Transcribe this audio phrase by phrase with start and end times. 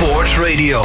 [0.00, 0.82] Sports Radio.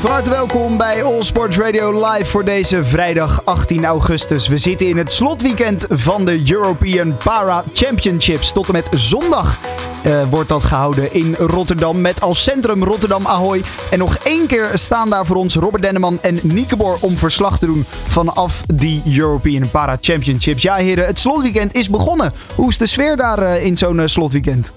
[0.00, 4.48] Van harte welkom bij All Sports Radio live voor deze vrijdag 18 augustus.
[4.48, 8.52] We zitten in het slotweekend van de European Para Championships.
[8.52, 9.58] Tot en met zondag
[10.06, 13.62] uh, wordt dat gehouden in Rotterdam met als centrum Rotterdam Ahoy.
[13.90, 17.58] En nog één keer staan daar voor ons Robert Denneman en Nieke Boer om verslag
[17.58, 20.62] te doen vanaf die European Para Championships.
[20.62, 22.32] Ja heren, het slotweekend is begonnen.
[22.54, 24.72] Hoe is de sfeer daar uh, in zo'n uh, slotweekend?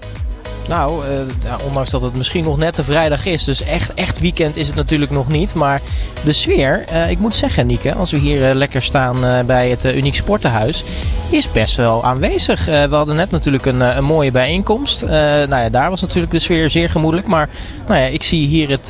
[0.68, 1.12] Nou, uh,
[1.44, 3.44] ja, ondanks dat het misschien nog net de vrijdag is.
[3.44, 5.54] Dus echt, echt weekend is het natuurlijk nog niet.
[5.54, 5.80] Maar
[6.24, 9.84] de sfeer, uh, ik moet zeggen, Nieke, als we hier uh, lekker staan bij het
[9.84, 10.84] Uniek Sportenhuis,
[11.30, 12.64] is best wel aanwezig.
[12.64, 15.00] we hadden net natuurlijk een, een mooie bijeenkomst.
[15.06, 17.28] nou ja, daar was natuurlijk de sfeer zeer gemoedelijk.
[17.28, 17.48] Maar
[17.86, 18.88] nou ja, ik zie hier het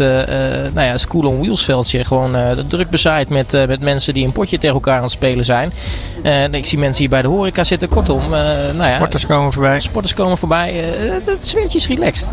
[0.74, 2.36] nou ja, School on Wheels veldje gewoon
[2.68, 5.72] druk bezaaid met, met mensen die een potje tegen elkaar aan het spelen zijn.
[6.50, 7.88] ik zie mensen hier bij de horeca zitten.
[7.88, 9.80] Kortom, nou ja, sporters komen voorbij.
[9.80, 10.72] Sporters komen voorbij.
[11.24, 12.32] het sfeer is relaxed.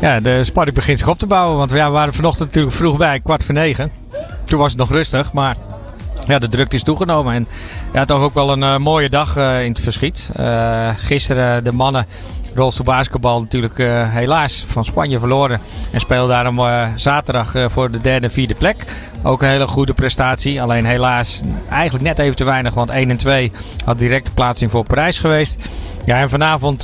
[0.00, 1.58] Ja, de spanning begint zich op te bouwen.
[1.58, 3.92] Want ja, we waren vanochtend natuurlijk vroeg bij, kwart voor negen.
[4.44, 5.56] Toen was het nog rustig, maar
[6.26, 7.34] ja, de drukte is toegenomen.
[7.34, 7.48] En
[7.92, 10.30] ja, toch ook wel een uh, mooie dag uh, in het verschiet.
[10.40, 12.06] Uh, gisteren de mannen
[12.54, 15.60] rolstoelbasketbal natuurlijk uh, helaas van Spanje verloren.
[15.90, 18.84] En speelde daarom uh, zaterdag uh, voor de derde en vierde plek.
[19.22, 20.62] Ook een hele goede prestatie.
[20.62, 22.74] Alleen helaas eigenlijk net even te weinig.
[22.74, 23.52] Want 1 en 2
[23.84, 25.68] had directe plaatsing voor Parijs geweest.
[26.04, 26.80] Ja, en vanavond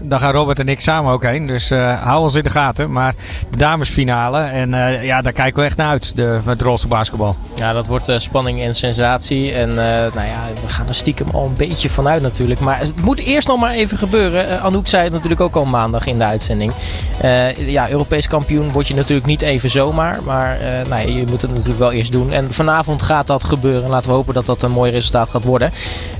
[0.00, 1.46] dan gaan Robert en ik samen ook heen.
[1.46, 2.92] Dus hou ons in de gaten.
[2.92, 3.14] Maar
[3.50, 4.38] de damesfinale.
[4.38, 4.70] En
[5.02, 6.16] ja, daar kijken we echt naar uit.
[6.16, 7.36] De, het rolstoel basketbal.
[7.54, 9.52] Ja, dat wordt spanning en sensatie.
[9.52, 12.60] En nou ja, we gaan er stiekem al een beetje vanuit natuurlijk.
[12.60, 14.60] Maar het moet eerst nog maar even gebeuren.
[14.60, 16.72] Anouk zei natuurlijk ook al maandag in de uitzending.
[17.56, 20.22] ja, Europees kampioen word je natuurlijk niet even zomaar.
[20.22, 22.32] Maar nou ja, je moet het natuurlijk wel eerst doen.
[22.32, 23.90] En vanavond gaat dat gebeuren.
[23.90, 25.72] Laten we hopen dat dat een mooi resultaat gaat worden.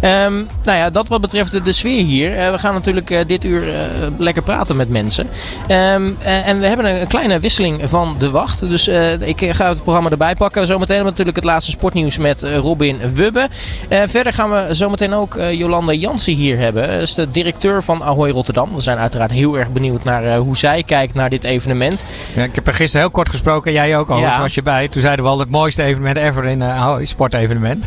[0.02, 2.38] Um, nou ja, dat wat betreft de, sfeer hier.
[2.38, 3.74] Uh, we gaan natuurlijk dit uur
[4.18, 5.26] lekker praten met mensen.
[5.68, 8.68] Um, en we hebben een, een, kleine wisseling van de wacht.
[8.68, 8.88] Dus
[9.20, 10.66] ik ga het programma erbij pakken.
[10.66, 13.48] Zometeen natuurlijk het laatste sportnieuws met Robin Wubbe.
[13.88, 16.88] verder gaan we zometeen ook Jolanda Jansen hier hebben.
[16.88, 18.80] Dat is de directeur van Ahoy Rotterdam.
[18.84, 22.04] We zijn uiteraard heel erg benieuwd naar hoe zij kijkt naar dit evenement.
[22.34, 23.72] Ja, ik heb er gisteren heel kort gesproken.
[23.72, 24.40] Jij ook al, ja.
[24.40, 24.88] was je bij.
[24.88, 27.84] Toen zeiden we al het mooiste evenement ever in Ahoy, sportevenement.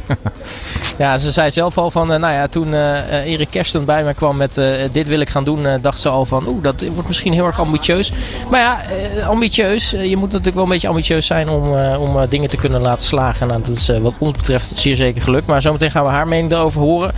[0.97, 4.57] ja, ze zei zelf al van, nou ja, toen Erik Kersten bij mij kwam met
[4.57, 7.33] uh, dit wil ik gaan doen, uh, dacht ze al van oeh, dat wordt misschien
[7.33, 8.11] heel erg ambitieus.
[8.49, 8.79] Maar ja,
[9.17, 9.91] uh, ambitieus.
[9.91, 13.47] je moet natuurlijk wel een beetje ambitieus zijn om, om dingen te kunnen laten slagen.
[13.47, 15.47] Nou, dat is wat ons betreft zeer zeker gelukt.
[15.47, 17.11] Maar zometeen gaan we haar mening erover horen.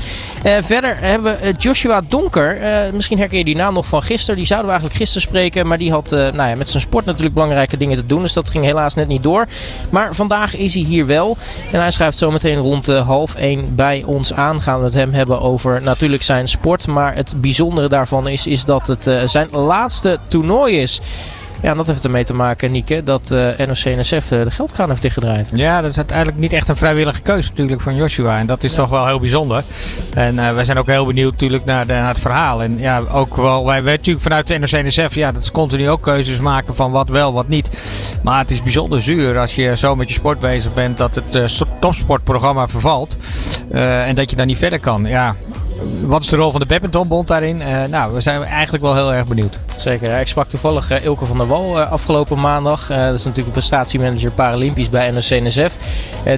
[0.61, 2.57] verder hebben we Joshua Donker.
[2.93, 4.35] misschien herken je die naam nog van gisteren.
[4.35, 5.67] Die zouden we eigenlijk gisteren spreken.
[5.67, 8.21] Maar die had nou ja, met zijn sport natuurlijk belangrijke dingen te doen.
[8.21, 9.47] Dus dat ging helaas net niet door.
[9.89, 11.37] Maar vandaag is hij hier wel.
[11.71, 14.61] En hij schrijft zometeen rond half één bij ons aan.
[14.61, 16.87] Gaan we het hem hebben over natuurlijk zijn sport.
[16.87, 21.01] Maar het bijzondere daarvan is, is dat het uh, zijn laatste toernooi is.
[21.61, 25.01] Ja, en dat heeft ermee te maken, Nieke, dat uh, NOC-NSF uh, de geldkraan heeft
[25.01, 25.49] dichtgedraaid.
[25.53, 28.37] Ja, dat is uiteindelijk niet echt een vrijwillige keuze natuurlijk van Joshua.
[28.37, 28.77] En dat is ja.
[28.77, 29.63] toch wel heel bijzonder.
[30.13, 32.63] En uh, wij zijn ook heel benieuwd natuurlijk naar, de, naar, het verhaal.
[32.63, 36.01] En ja, ook wel, wij weten natuurlijk vanuit de NOC-NSF, ja, dat is continu ook
[36.01, 37.69] keuzes maken van wat wel, wat niet.
[38.23, 41.63] Maar het is bijzonder zuur als je zo met je sport bezig bent dat het
[41.79, 43.17] topsportprogramma vervalt.
[43.71, 45.05] en dat je dan niet verder kan.
[45.05, 45.35] Ja,
[46.01, 47.61] wat is de rol van de badmintonbond daarin?
[47.61, 49.59] Uh, nou, we zijn eigenlijk wel heel erg benieuwd.
[49.75, 50.19] Zeker.
[50.19, 52.87] Ik sprak toevallig uh, Ilke van der Wal uh, afgelopen maandag.
[52.87, 55.75] dat is natuurlijk een prestatiemanager Paralympisch bij NOC-NSF.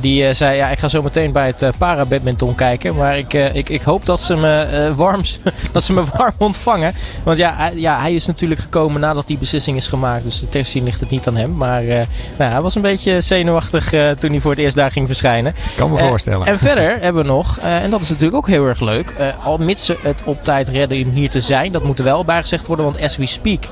[0.01, 2.95] die zei, ja, ik ga zo meteen bij het para-badminton kijken.
[2.95, 5.21] Maar ik, ik, ik hoop dat ze, me, warm,
[5.73, 6.93] dat ze me warm ontvangen.
[7.23, 10.23] Want ja, hij, ja, hij is natuurlijk gekomen nadat die beslissing is gemaakt.
[10.23, 11.55] Dus de testing ligt het niet aan hem.
[11.55, 15.53] Maar nou, hij was een beetje zenuwachtig toen hij voor het eerst daar ging verschijnen.
[15.55, 16.47] Ik kan me voorstellen.
[16.47, 19.13] En verder hebben we nog, en dat is natuurlijk ook heel erg leuk
[19.43, 21.71] al mits ze het op tijd redden om hier te zijn.
[21.71, 23.63] Dat moet er wel bijgezegd worden, want as we speak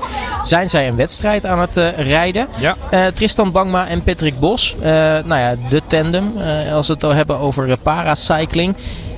[0.42, 2.48] zijn zij een wedstrijd aan het uh, rijden.
[2.58, 2.76] Ja.
[2.90, 4.76] Uh, Tristan Bangma en Patrick Bos.
[5.24, 6.36] Nou ja, de tandem.
[6.72, 8.74] als we het al hebben over paracycling.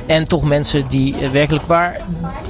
[0.06, 1.96] En toch mensen die werkelijk waar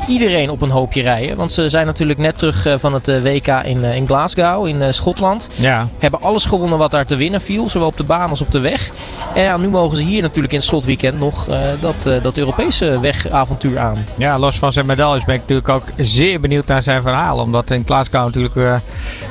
[0.08, 1.36] iedereen op een hoopje rijden.
[1.36, 5.50] Want ze zijn natuurlijk net terug van het WK in, in Glasgow in Schotland.
[5.54, 5.88] Ja.
[5.98, 7.68] Hebben alles gewonnen wat daar te winnen viel.
[7.68, 8.90] Zowel op de baan als op de weg.
[9.34, 12.36] En ja, nu mogen ze hier natuurlijk in het slotweekend nog uh, dat, uh, dat
[12.36, 14.06] Europese wegavontuur aan.
[14.16, 17.38] Ja, los van zijn medailles ben ik natuurlijk ook zeer benieuwd naar zijn verhaal.
[17.38, 18.74] Omdat in Glasgow natuurlijk uh,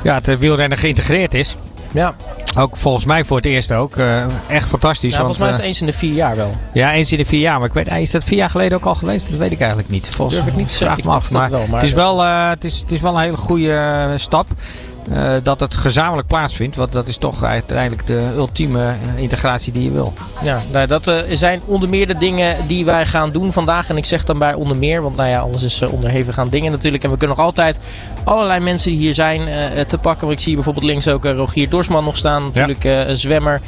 [0.02, 1.56] ja, het wielrennen geïntegreerd is.
[1.92, 2.14] Ja.
[2.58, 3.96] Ook volgens mij voor het eerst ook.
[3.96, 5.12] Uh, echt fantastisch.
[5.12, 6.56] Ja, volgens mij is het eens in de vier jaar wel.
[6.72, 7.58] Ja, eens in de vier jaar.
[7.58, 9.30] Maar ik weet, is dat vier jaar geleden ook al geweest?
[9.30, 10.08] Dat weet ik eigenlijk niet.
[10.08, 11.30] Volgens Durf ik niet vraag me af.
[11.30, 14.12] Maar, wel, maar het, is wel, uh, het, is, het is wel een hele goede
[14.16, 14.46] stap.
[15.10, 16.76] Uh, dat het gezamenlijk plaatsvindt.
[16.76, 20.12] Want dat is toch uiteindelijk de ultieme integratie die je wil.
[20.42, 23.88] Ja, nou, dat uh, zijn onder meer de dingen die wij gaan doen vandaag.
[23.88, 26.48] En ik zeg dan bij onder meer, want nou ja, alles is uh, onderhevig aan
[26.48, 27.04] dingen natuurlijk.
[27.04, 27.80] En we kunnen nog altijd
[28.24, 29.40] allerlei mensen die hier zijn
[29.86, 30.26] te pakken.
[30.26, 32.44] Want ik zie bijvoorbeeld links ook Rogier Dorsman nog staan.
[32.44, 33.14] Natuurlijk ja.
[33.14, 33.60] zwemmer.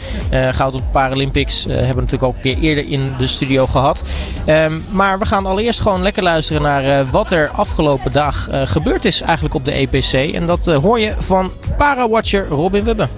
[0.51, 1.65] goud op de Paralympics.
[1.65, 4.03] hebben we natuurlijk ook een keer eerder in de studio gehad.
[4.47, 9.21] Um, maar we gaan allereerst gewoon lekker luisteren naar wat er afgelopen dag gebeurd is
[9.21, 10.35] eigenlijk op de EPC.
[10.35, 13.09] En dat hoor je van Parawatcher Robin Webbe.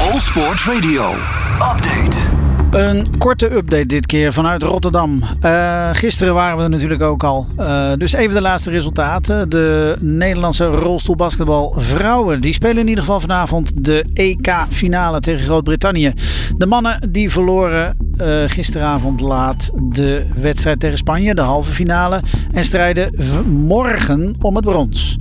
[0.00, 1.12] All Sports Radio.
[1.72, 2.16] Update.
[2.70, 5.22] Een korte update dit keer vanuit Rotterdam.
[5.42, 7.46] Uh, gisteren waren we er natuurlijk ook al.
[7.60, 9.48] Uh, dus even de laatste resultaten.
[9.48, 12.40] De Nederlandse rolstoelbasketbal vrouwen.
[12.40, 16.12] Die spelen in ieder geval vanavond de EK-finale tegen Groot-Brittannië.
[16.56, 21.34] De mannen die verloren uh, gisteravond laat de wedstrijd tegen Spanje.
[21.34, 22.20] De halve finale.
[22.52, 23.14] En strijden
[23.46, 25.18] morgen om het brons.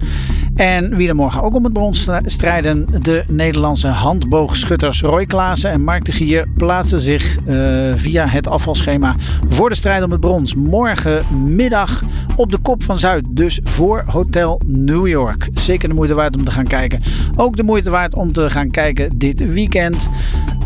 [0.55, 5.83] En wie er morgen ook om het brons strijden, de Nederlandse handboogschutters Roy Klaassen en
[5.83, 7.55] Mark de Gier plaatsen zich uh,
[7.95, 9.15] via het afvalschema
[9.49, 10.55] voor de strijd om het brons.
[10.55, 12.03] Morgenmiddag
[12.35, 15.49] op de kop van Zuid, dus voor Hotel New York.
[15.53, 17.01] Zeker de moeite waard om te gaan kijken.
[17.35, 20.09] Ook de moeite waard om te gaan kijken dit weekend.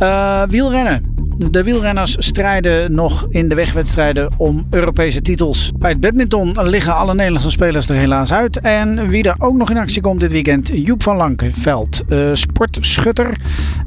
[0.02, 1.16] Uh, wielrennen.
[1.38, 5.72] De wielrenners strijden nog in de wegwedstrijden om Europese titels.
[5.78, 8.60] Bij het badminton liggen alle Nederlandse spelers er helaas uit.
[8.60, 13.40] En wie er ook nog in actie komt dit weekend, Joep van Lankeveld, uh, sportschutter.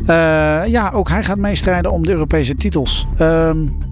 [0.02, 0.06] Uh,
[0.66, 3.06] ja, ook hij gaat meestrijden om de Europese titels.
[3.20, 3.50] Uh,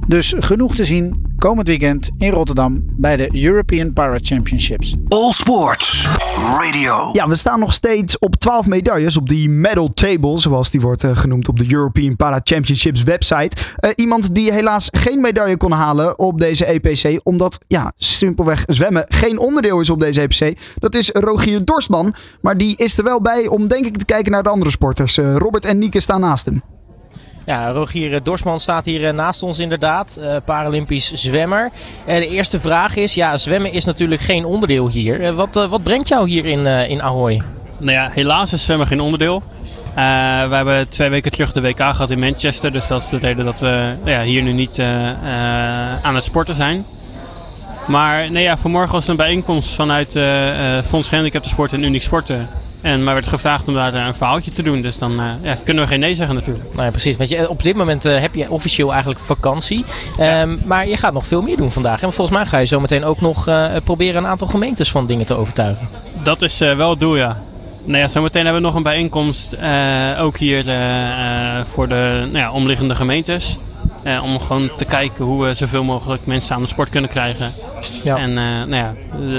[0.08, 4.94] dus genoeg te zien komend weekend in Rotterdam bij de European Para Championships.
[5.08, 6.08] All Sports
[6.52, 7.08] Radio.
[7.12, 11.04] Ja, we staan nog steeds op 12 medailles op die medal table, zoals die wordt
[11.04, 13.56] uh, genoemd op de European Para Championships website.
[13.80, 19.04] Uh, iemand die helaas geen medaille kon halen op deze EPC, omdat ja, simpelweg zwemmen
[19.08, 20.58] geen onderdeel is op deze EPC.
[20.78, 24.32] Dat is Rogier Dorsman, maar die is er wel bij om denk ik te kijken
[24.32, 25.18] naar de andere sporters.
[25.18, 26.62] Uh, Robert en Nieke staan naast hem.
[27.48, 31.70] Ja, Rogier Dorsman staat hier naast ons inderdaad, uh, Paralympisch zwemmer.
[32.06, 35.20] De eerste vraag is, ja, zwemmen is natuurlijk geen onderdeel hier.
[35.20, 37.42] Uh, wat, wat brengt jou hier in, in Ahoy?
[37.78, 39.42] Nou ja, helaas is zwemmen geen onderdeel.
[39.94, 43.44] we hebben twee weken terug de WK gehad in Manchester, dus dat is de reden
[43.44, 44.80] dat we ja, hier nu niet
[46.02, 46.84] aan het sporten zijn.
[47.86, 50.18] Maar nee, ja, vanmorgen was er een bijeenkomst vanuit
[50.84, 52.48] Fonds Gehandicapten Sport en Uniek Sporten.
[52.80, 54.80] En mij werd gevraagd om daar een verhaaltje te doen.
[54.80, 56.64] Dus dan uh, ja, kunnen we geen nee zeggen natuurlijk.
[56.72, 57.16] Nou ja, precies.
[57.16, 59.84] Want je, op dit moment uh, heb je officieel eigenlijk vakantie.
[60.20, 62.02] Um, maar je gaat nog veel meer doen vandaag.
[62.02, 65.06] En volgens mij ga je zo meteen ook nog uh, proberen een aantal gemeentes van
[65.06, 65.88] dingen te overtuigen.
[66.22, 67.40] Dat is wel het doel, ja.
[67.84, 69.56] Nou ja, zometeen hebben we nog een bijeenkomst.
[70.18, 70.64] ook hier
[71.64, 73.58] voor de nou ja, omliggende gemeentes.
[74.04, 77.50] Uh, om gewoon te kijken hoe we zoveel mogelijk mensen aan de sport kunnen krijgen.
[78.04, 78.16] Ja.
[78.16, 78.94] En uh, nou ja,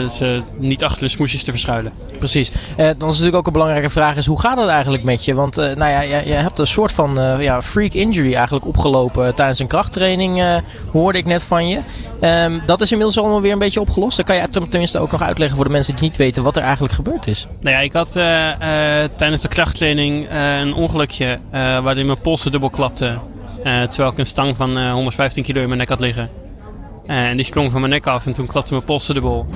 [0.09, 1.91] ze niet achter de smoesjes te verschuilen.
[2.19, 2.51] Precies.
[2.51, 5.33] Uh, dan is natuurlijk ook een belangrijke vraag is, hoe gaat het eigenlijk met je?
[5.33, 9.59] Want nou ja, je, je, hebt een soort van ja, freak injury eigenlijk opgelopen tijdens
[9.59, 10.61] een krachttraining,
[10.91, 11.79] hoorde ik net van je.
[12.21, 14.17] Um, dat is inmiddels allemaal weer een beetje opgelost.
[14.17, 16.63] Dan kan je tenminste ook nog uitleggen voor de mensen die niet weten wat er
[16.63, 17.47] eigenlijk gebeurd is.
[17.59, 18.11] Nou ja, ik had
[19.15, 20.27] tijdens de krachttraining
[20.61, 23.19] een ongelukje waarin mijn polsen dubbel klapte.
[23.63, 26.29] Terwijl ik een stang van uh, 115 kilo in mijn nek had liggen.
[27.05, 29.47] En die sprong van mijn nek af en toen klapte mijn polsen dubbel.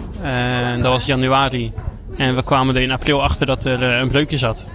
[0.81, 1.71] dat was januari.
[2.17, 4.65] En we kwamen er in april achter dat er een breukje zat.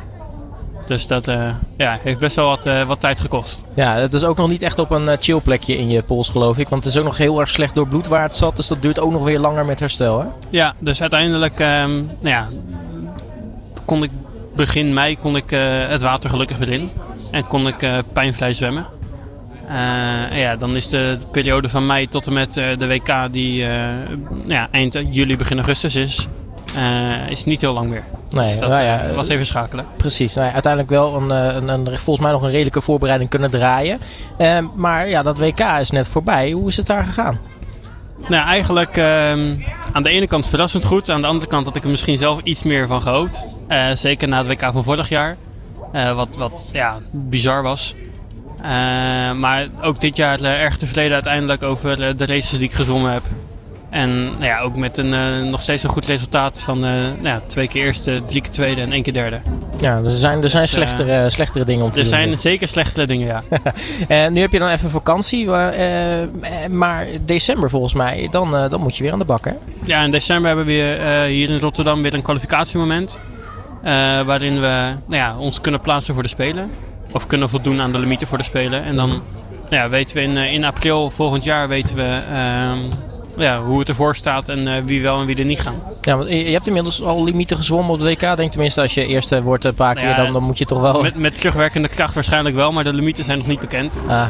[0.87, 1.31] Dus dat
[1.77, 3.65] ja, heeft best wel wat, wat tijd gekost.
[3.75, 6.59] Ja, het is ook nog niet echt op een chill plekje in je pols geloof
[6.59, 6.69] ik.
[6.69, 8.57] Want het is ook nog heel erg slecht door bloed waar het zat.
[8.57, 10.27] Dus dat duurt ook nog weer langer met herstel hè?
[10.51, 11.67] Ja, dus uiteindelijk um,
[12.21, 12.47] nou ja,
[13.85, 14.11] kon ik
[14.57, 15.51] begin mei kon ik,
[15.89, 16.91] het water gelukkig weer in.
[17.31, 18.87] En kon ik pijnvrij zwemmen.
[20.33, 23.69] Ja, dan is de periode van mei tot en met de WK die uh,
[24.47, 26.29] ja, eind juli, begin augustus is,
[27.29, 28.05] is niet heel lang meer.
[28.31, 29.87] Nee, dus dat nou ja, was even schakelen.
[29.97, 30.35] Precies.
[30.35, 34.01] Nou ja, uiteindelijk wel een, een, een, volgens mij nog een redelijke voorbereiding kunnen draaien.
[34.75, 36.51] maar ja, dat WK is net voorbij.
[36.51, 37.39] Hoe is het daar gegaan?
[38.29, 39.55] Nou, eigenlijk ehm,
[39.93, 41.11] aan de ene kant verrassend goed.
[41.11, 43.47] Aan de andere kant had ik er misschien zelf iets meer van gehoopt.
[43.95, 45.37] zeker na het WK van vorig jaar.
[45.93, 47.95] wat wat ja, bizar was.
[48.63, 52.73] Uh, maar ook dit jaar uh, erg tevreden uiteindelijk over uh, de races die ik
[52.73, 53.23] gezongen heb.
[53.91, 57.69] En nou ja, ook met een, nog steeds een goed resultaat van nou ja, twee
[57.69, 59.41] keer eerste, drie keer tweede en één keer derde.
[59.77, 62.13] Ja, dus er zijn, er zijn dus, slechtere, slechtere dingen om te er doen.
[62.13, 63.43] Er zijn zeker slechtere dingen, ja.
[64.09, 65.47] en nu heb je dan even vakantie,
[66.71, 69.53] maar december volgens mij, dan, dan moet je weer aan de bak hè?
[69.83, 73.21] Ja, in december hebben we hier in Rotterdam weer een kwalificatiemoment.
[74.27, 76.71] waarin we nou ja, ons kunnen plaatsen voor de Spelen
[77.13, 78.85] of kunnen voldoen aan de limieten voor de Spelen.
[78.85, 79.23] En dan
[79.71, 82.21] ja, weten we in, eh, in april volgend jaar weten we,
[82.73, 82.89] um,
[83.39, 85.75] ja, hoe het ervoor staat en eh, wie wel en wie er niet gaan.
[86.01, 88.37] Ja, want je hebt inmiddels al limieten gezwommen op de WK.
[88.37, 90.65] Denk tenminste, als je eerste wordt een paar Nou keer, ja, dan, dan moet je
[90.65, 91.03] toch wel...
[91.03, 94.01] Met, met terugwerkende kracht waarschijnlijk wel, maar de limieten zijn nog niet bekend.
[94.09, 94.27] Ah,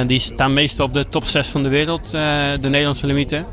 [0.00, 2.20] Eh, die staan meestal op de top 6 van de wereld, eh,
[2.60, 3.46] de Nederlandse limieten.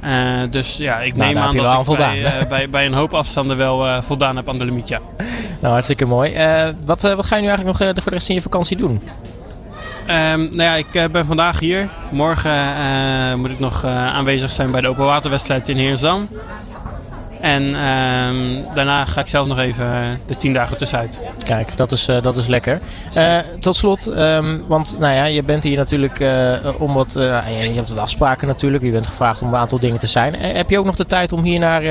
[0.00, 3.14] Eh, dus ja, ik Nou, neem aan dat ik bij, eh, bij, bij een hoop
[3.14, 5.00] afstanden wel eh, voldaan heb aan de limiet, ja.
[5.60, 6.32] nou, hartstikke mooi.
[6.32, 8.40] Eh, wat, eh, wat ga je nu eigenlijk nog eh, voor de rest van je
[8.42, 9.00] vakantie doen?
[10.06, 11.88] Ehm, nou ja, ik eh, ben vandaag hier.
[12.10, 16.28] Morgen eh, moet ik nog eh, aanwezig zijn bij de open waterwedstrijd in Heerzam.
[17.40, 21.20] En ehm, daarna ga ik zelf nog even eh, de tien dagen tussenuit.
[21.44, 22.80] Kijk, dat is, eh, dat is lekker.
[23.14, 26.24] Eh, tot slot, ehm, want nou ja, je bent hier natuurlijk
[26.78, 28.84] om wat, eh, je hebt wat afspraken natuurlijk.
[28.84, 30.34] Je bent gevraagd om een aantal dingen te zijn.
[30.34, 31.82] Heb je ook nog de tijd om hier naar,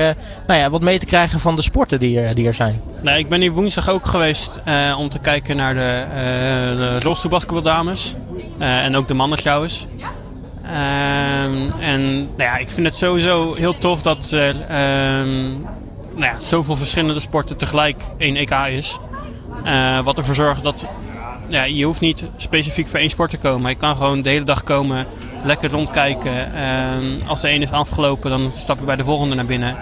[0.46, 2.80] nou ja, wat mee te krijgen van de sporten die er, die er zijn?
[3.00, 4.60] Nou, ik ben hier woensdag ook geweest
[4.98, 6.16] om te kijken naar de, uh,
[6.78, 8.14] de rolstoelbasketbaldames.
[8.58, 9.86] En ook de mannen trouwens.
[10.66, 15.50] Ehm, en nou ja, ik vind het sowieso heel tof dat er ehm,
[16.14, 18.98] nou ja, zoveel verschillende sporten tegelijk één EK is.
[19.64, 20.86] Eh, wat ervoor zorgt dat
[21.48, 23.70] ja, je hoeft niet specifiek voor één sport te komen.
[23.70, 25.06] Je kan gewoon de hele dag komen,
[25.44, 26.54] lekker rondkijken.
[26.54, 29.76] Ehm, als de ene is afgelopen, dan stap je bij de volgende naar binnen.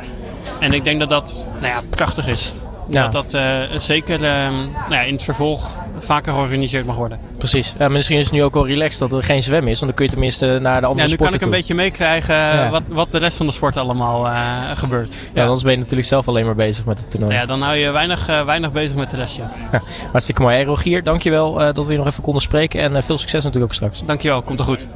[0.60, 2.54] En ik denk dat dat nou ja, prachtig is.
[2.90, 3.02] Ja.
[3.02, 5.74] Dat dat eh, zeker nou ja, in het vervolg
[6.04, 7.18] vaker georganiseerd mag worden.
[7.38, 7.74] Precies.
[7.76, 9.80] Eh, misschien is het nu ook wel relaxed dat er geen zwem is.
[9.80, 12.34] Want dan kun je tenminste naar de andere Ja, nu kan ik een beetje meekrijgen
[12.34, 12.70] Ja.
[12.70, 14.32] wat, wat de rest van de sport allemaal eh,
[14.74, 15.14] gebeurt.
[15.34, 17.34] Ja, anders ben je natuurlijk zelf alleen maar bezig met het toernooi.
[17.34, 19.36] Ja, dan hou je weinig, eh, weinig bezig met de rest.
[19.36, 19.52] Ja.
[20.12, 20.54] Hartstikke mooi.
[20.54, 22.80] Hey, Rogier, dankjewel eh dat we je nog even konden spreken.
[22.80, 24.02] En eh, veel succes natuurlijk ook straks.
[24.06, 24.88] Dankjewel, komt er goed.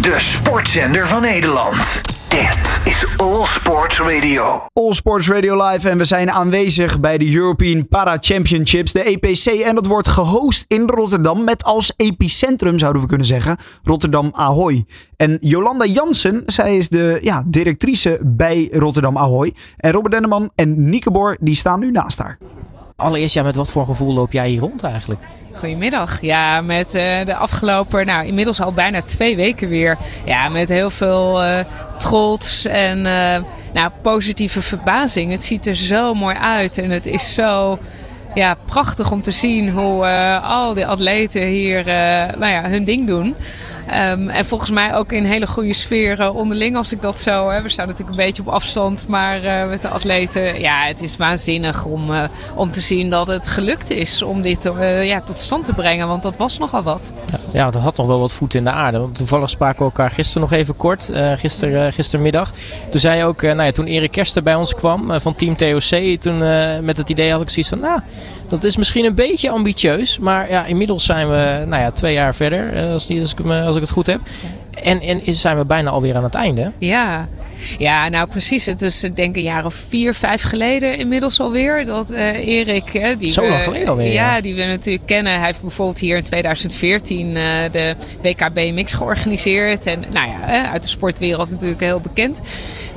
[0.00, 2.00] De sportzender van Nederland.
[2.34, 4.66] Dit is All Sports Radio.
[4.72, 9.44] All Sports Radio Live en we zijn aanwezig bij de European Para Championships, de EPC.
[9.46, 14.84] En dat wordt gehost in Rotterdam met als epicentrum, zouden we kunnen zeggen, Rotterdam Ahoy.
[15.16, 19.54] En Jolanda Jansen, zij is de ja, directrice bij Rotterdam Ahoy.
[19.76, 22.38] En Robert Denneman en Nieke Boer, die staan nu naast haar.
[22.96, 25.20] Allereerst, ja, met wat voor gevoel loop jij hier rond eigenlijk?
[25.52, 26.20] Goedemiddag.
[26.20, 29.98] Ja, met eh, de afgelopen, nou inmiddels al bijna twee weken weer.
[30.24, 31.64] Ja, met heel veel eh,
[31.96, 35.30] trots en eh, nou, positieve verbazing.
[35.32, 37.78] Het ziet er zo mooi uit en het is zo
[38.34, 42.84] ja, prachtig om te zien hoe eh, al die atleten hier eh, nou ja, hun
[42.84, 43.36] ding doen.
[43.88, 47.48] Ehm, en volgens mij ook in hele goede sfeer onderling, als ik dat zo.
[47.48, 47.62] Hè.
[47.62, 50.60] We staan natuurlijk een beetje op afstand, maar eh, met de atleten.
[50.60, 52.10] Ja, het is waanzinnig om,
[52.54, 54.70] om te zien dat het gelukt is om dit
[55.02, 56.08] ja, tot stand te brengen.
[56.08, 57.12] Want dat was nogal wat.
[57.52, 58.98] Ja, dat had nog wel wat voet in de aarde.
[58.98, 61.10] Want toevallig spraken we elkaar gisteren nog even kort.
[61.14, 62.52] gister, gistermiddag.
[62.90, 66.20] Toen zei je ook, nou ja, toen Erik Kersten bij ons kwam van Team TOC.
[66.20, 66.38] Toen
[66.84, 68.00] met het idee had ik zoiets van, nou,
[68.48, 70.18] dat is misschien een beetje ambitieus.
[70.18, 72.72] Maar ja, inmiddels zijn we, nou ja, twee jaar verder.
[72.74, 74.20] eh, als, die, als, ik, me- als ik het goed heb.
[74.82, 76.72] En, en zijn we bijna alweer aan het einde.
[76.78, 77.28] Ja.
[77.78, 78.66] Ja, nou precies.
[78.66, 81.84] Het is eh, denk ik een jaar of vier, vijf geleden inmiddels alweer.
[81.84, 84.40] Dat eh Erik, hè, die Zo we, lang geleden alweer, Ja, ja.
[84.40, 85.32] die we natuurlijk kennen.
[85.36, 89.86] Hij heeft bijvoorbeeld hier in 2014 eh, de WKB Mix georganiseerd.
[89.86, 92.40] En nou ja, eh, uit de sportwereld natuurlijk heel bekend.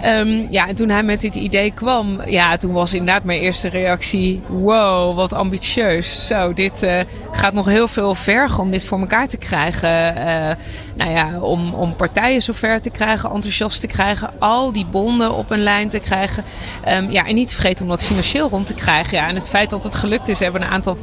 [0.01, 3.69] Ehm, ja, en toen hij met dit idee kwam, ja, toen was inderdaad mijn eerste
[3.69, 6.27] reactie: wow, wat ambitieus.
[6.27, 6.99] Zo, dit eh,
[7.31, 10.15] gaat nog heel veel vergen om dit voor elkaar te krijgen.
[10.15, 10.55] Eh,
[10.95, 15.51] nou ja, om, om partijen zover te krijgen, enthousiast te krijgen, al die bonden op
[15.51, 16.43] een lijn te krijgen.
[16.83, 19.17] Ehm, ja, en niet te vergeten om dat financieel rond te krijgen.
[19.17, 20.97] Ja, en het feit dat het gelukt is, hebben een aantal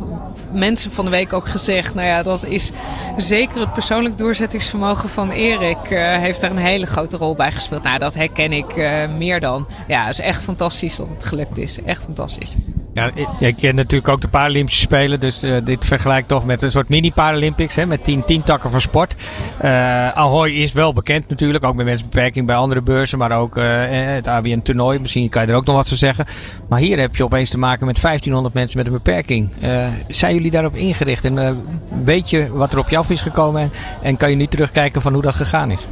[0.52, 1.94] mensen van de week ook gezegd.
[1.94, 2.70] Nou ja, dat is
[3.16, 5.90] zeker het persoonlijk doorzettingsvermogen van Erik.
[5.90, 7.82] eh, heeft daar een hele grote rol bij gespeeld.
[7.82, 8.76] Nou, dat herken ik
[9.16, 9.66] meer dan.
[9.88, 11.82] Ja, het is echt fantastisch dat het gelukt is.
[11.82, 12.56] Echt fantastisch.
[12.94, 15.20] Ja, ik, ken natuurlijk ook de Paralympische Spelen.
[15.20, 17.84] Dus eh, dit vergelijkt toch met een soort mini-Paralympics.
[17.84, 19.14] Met tien, takken van sport.
[19.58, 21.64] Eh Ahoy is wel bekend natuurlijk.
[21.64, 23.18] Ook met mensen beperking bij andere beurzen.
[23.18, 24.98] Maar ook eh, het ABN toernooi.
[24.98, 26.26] Misschien kan je er ook nog wat van zeggen.
[26.68, 29.50] Maar hier heb je opeens te maken met 1500 mensen met een beperking.
[29.60, 31.24] Eh, zijn jullie daarop ingericht?
[31.24, 31.50] En eh,
[32.04, 33.62] weet je wat er op je af is gekomen?
[33.62, 33.70] En,
[34.02, 35.86] en kan je nu terugkijken van hoe dat gegaan is?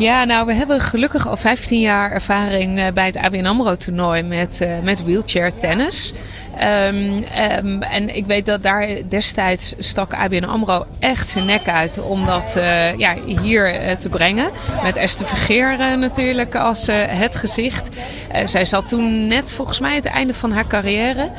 [0.00, 4.22] Ja, nou, we hebben gelukkig al 15 jaar ervaring eh, bij het ABN AMRO toernooi
[4.22, 6.12] met, eh, met wheelchair tennis.
[6.58, 12.02] Ehm, ehm, en ik weet dat daar destijds stak ABN AMRO echt zijn nek uit
[12.02, 14.50] om dat eh, ja, hier te brengen.
[14.82, 17.88] Met Esther Vergeer natuurlijk als het gezicht.
[18.44, 21.30] Zij zat toen net volgens mij het einde van haar carrière.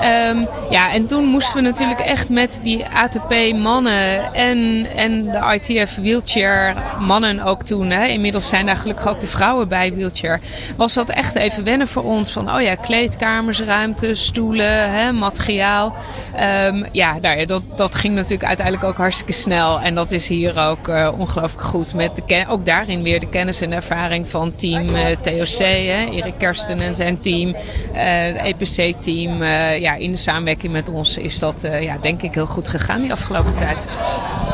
[0.00, 5.60] Ehm, ja, en toen moesten we natuurlijk echt met die ATP mannen en, en de
[5.60, 10.40] ITF wheelchair mannen ook toen inmiddels zijn daar gelukkig ook de vrouwen bij wheelchair,
[10.76, 12.32] was dat echt even wennen voor ons.
[12.32, 15.94] Van oh ja, kleedkamers, ruimte, stoelen, hè, materiaal.
[16.36, 19.80] Ehm, ja, nou ja dat, dat ging natuurlijk uiteindelijk ook hartstikke snel.
[19.80, 21.94] En dat is hier ook uh, ongelooflijk goed.
[21.94, 26.38] Met de ook daarin weer de kennis en ervaring van team uh, TOC, hè, Erik
[26.38, 27.54] Kersten en zijn team, uh,
[27.94, 29.42] het EPC-team.
[29.80, 33.12] ja, in de samenwerking met ons is dat ja, denk ik heel goed gegaan die
[33.12, 33.88] afgelopen tijd.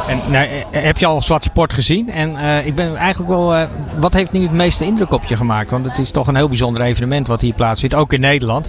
[0.09, 2.11] En nou, heb je al zwart sport gezien?
[2.11, 3.67] En ik ben eigenlijk wel.
[3.99, 5.71] wat heeft nu het meeste indruk op je gemaakt?
[5.71, 8.69] Want het is toch een heel bijzonder evenement wat hier plaatsvindt, ook in Nederland.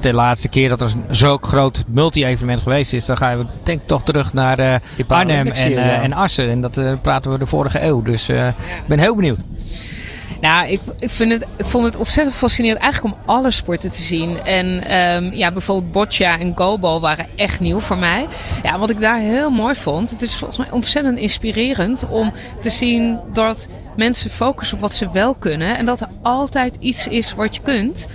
[0.00, 3.86] De laatste keer dat er zo'n groot multi-evenement geweest is, dan gaan we denk ik
[3.86, 4.74] toch terug naar uh,
[5.06, 6.50] Arnhem en, en Assen.
[6.50, 8.02] En dat praten we de vorige eeuw.
[8.02, 8.54] Dus ik
[8.86, 9.38] ben heel benieuwd.
[10.40, 14.02] Nou, ik, ik, vind het, ik vond het ontzettend fascinerend eigenlijk om alle sporten te
[14.02, 14.44] zien.
[14.44, 18.26] En um, ja, bijvoorbeeld boccia en goalball waren echt nieuw voor mij.
[18.62, 22.70] Ja, wat ik daar heel mooi vond, het is volgens mij ontzettend inspirerend om te
[22.70, 25.76] zien dat mensen focussen op wat ze wel kunnen.
[25.76, 28.06] En dat er altijd iets is wat je kunt.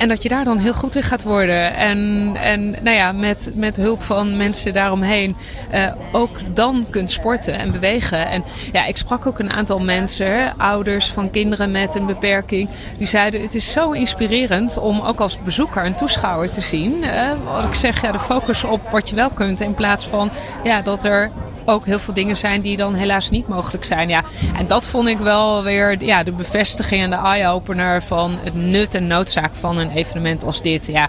[0.00, 1.74] En dat je daar dan heel goed in gaat worden.
[1.74, 5.36] En, en nou ja, met, met hulp van mensen daaromheen
[5.74, 8.28] uh, ook dan kunt sporten en bewegen.
[8.28, 12.68] En ja, ik sprak ook een aantal mensen, ouders van kinderen met een beperking.
[12.98, 17.02] Die zeiden het is zo inspirerend om ook als bezoeker en toeschouwer te zien.
[17.02, 19.60] Uh, wat ik zeg, ja, de focus op wat je wel kunt.
[19.60, 20.30] In plaats van
[20.64, 21.30] ja, dat er
[21.70, 24.08] ook heel veel dingen zijn die dan helaas niet mogelijk zijn.
[24.08, 24.22] Ja.
[24.56, 28.94] En dat vond ik wel weer ja, de bevestiging en de eye-opener van het nut
[28.94, 30.86] en noodzaak van een evenement als dit.
[30.86, 31.08] Ja.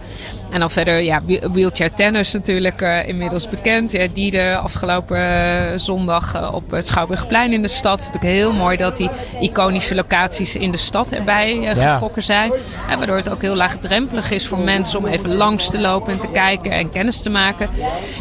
[0.51, 3.91] En dan verder, ja, wheelchair tennis natuurlijk uh, inmiddels bekend.
[3.91, 8.01] Ja, die de afgelopen uh, zondag uh, op het Schouwburgplein in de stad.
[8.01, 11.91] Vond ik heel mooi dat die iconische locaties in de stad erbij ja.
[11.91, 12.51] getrokken zijn.
[12.89, 16.19] En waardoor het ook heel laagdrempelig is voor mensen om even langs te lopen en
[16.19, 17.69] te kijken en kennis te maken.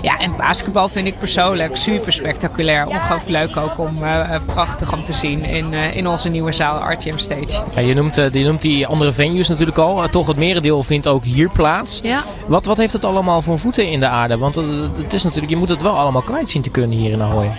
[0.03, 2.87] Ja, en basketbal vind ik persoonlijk super spectaculair.
[2.87, 3.99] Ongelooflijk leuk ook om
[4.47, 7.63] prachtig om te zien in, in onze nieuwe zaal RTM Stage.
[7.75, 10.09] Ja, je, noemt, je noemt die andere venues natuurlijk al.
[10.09, 12.01] toch het merendeel vindt ook hier plaats.
[12.03, 12.20] Ja.
[12.47, 14.39] Wat, wat heeft het allemaal voor voeten in de aarde?
[14.39, 14.55] Want
[14.97, 17.51] het is natuurlijk, je moet het wel allemaal kwijt zien te kunnen hier in Ahoy.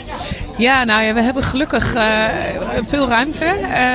[0.58, 2.26] Ja, nou ja, we hebben gelukkig uh,
[2.88, 3.46] veel ruimte.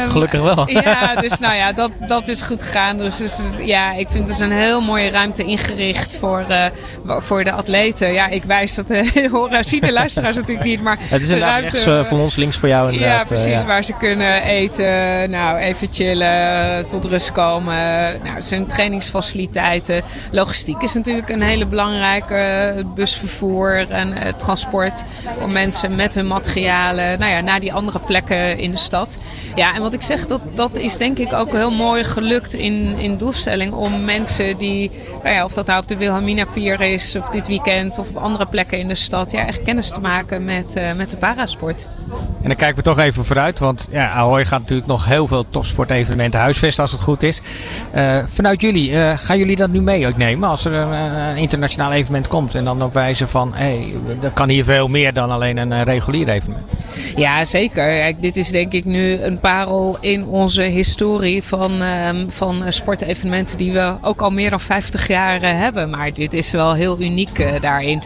[0.02, 0.68] Um, gelukkig wel.
[0.86, 2.96] Ja, dus nou ja, dat, dat is goed gegaan.
[2.96, 6.64] Dus, dus ja, ik vind het een heel mooie ruimte ingericht voor, uh,
[7.06, 8.12] voor de atleten.
[8.12, 10.82] Ja, ik wijs dat uh, horen, zien de luisteraars natuurlijk niet.
[10.82, 13.18] Maar het is een ruimte rechts van ons, links voor jou inderdaad.
[13.18, 13.60] Ja, precies.
[13.60, 13.66] Ja.
[13.66, 17.74] Waar ze kunnen eten, nou even chillen, tot rust komen.
[18.22, 20.02] Nou, het zijn trainingsfaciliteiten.
[20.30, 22.84] Logistiek is natuurlijk een hele belangrijke.
[22.94, 25.04] busvervoer en transport
[25.40, 29.18] om mensen met hun nou ja, naar die andere plekken in de stad.
[29.56, 32.98] Ja, en wat ik zeg, dat, dat is denk ik ook heel mooi gelukt in,
[32.98, 34.90] in doelstelling om mensen die,
[35.22, 38.16] nou ja, of dat nou op de Wilhelmina Pier is, of dit weekend, of op
[38.16, 41.88] andere plekken in de stad, ja, echt kennis te maken met, uh, met de parasport.
[42.42, 45.48] En dan kijken we toch even vooruit, want ja, Ahoy gaat natuurlijk nog heel veel
[45.50, 47.40] topsportevenementen huisvesten als het goed is.
[47.94, 52.28] Uh, vanuit jullie, uh, gaan jullie dat nu mee nemen als er een, internationaal evenement
[52.28, 55.56] komt en dan op wijze van, hé, hey, er kan hier veel meer dan alleen
[55.56, 55.84] een
[56.36, 56.64] evenement?
[57.16, 58.14] Ja, zeker.
[58.20, 63.72] dit is denk ik nu een parel in onze historie van, um, van sportevenementen die
[63.72, 65.90] we ook al meer dan 50 jaar uh, hebben.
[65.90, 68.02] Maar dit is wel heel uniek uh, daarin.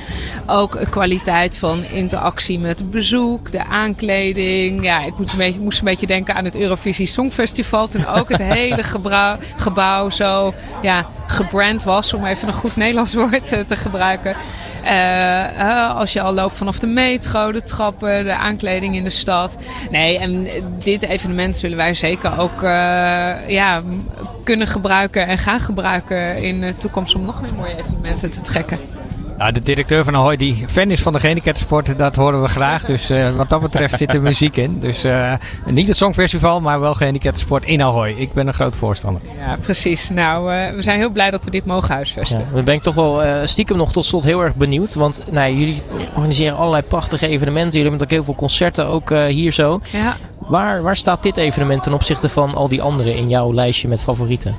[0.46, 4.84] Ook kwaliteit van interactie met bezoek, de aankleding.
[4.84, 7.88] Ja, ik moest een beetje, moest een beetje denken aan het Eurovisie Songfestival.
[7.88, 13.14] Toen ook het hele gebouw, gebouw zo ja, gebrand was, om even een goed Nederlands
[13.14, 14.36] woord te gebruiken.
[14.84, 19.56] Uh, als je al loopt vanaf de metro, de trappen, de aankleding in de stad.
[19.90, 23.82] Nee, en dit evenement zullen wij zeker ook uh, ja,
[24.44, 28.78] kunnen gebruiken en gaan gebruiken in de toekomst om nog meer mooie evenementen te trekken.
[29.40, 32.84] Nou, de directeur van Ahoy die fan is van de gehandicaptensport, dat horen we graag.
[32.84, 34.80] Dus uh, wat dat betreft zit er muziek in.
[34.80, 35.32] Dus uh,
[35.66, 38.10] niet het Songfestival, maar wel gehandicaptensport in Ahoy.
[38.10, 39.22] Ik ben een groot voorstander.
[39.38, 40.10] Ja, precies.
[40.10, 42.38] Nou, uh, we zijn heel blij dat we dit mogen huisvesten.
[42.38, 44.94] Ja, dan ben ik toch wel stiekem nog tot slot heel erg benieuwd.
[44.94, 45.82] Want nou, jullie
[46.14, 47.72] organiseren allerlei prachtige evenementen.
[47.72, 49.80] Jullie hebben ook heel veel concerten, ook hier zo.
[49.92, 50.16] Ja.
[50.38, 54.02] Waar, waar staat dit evenement ten opzichte van al die andere in jouw lijstje met
[54.02, 54.56] favorieten?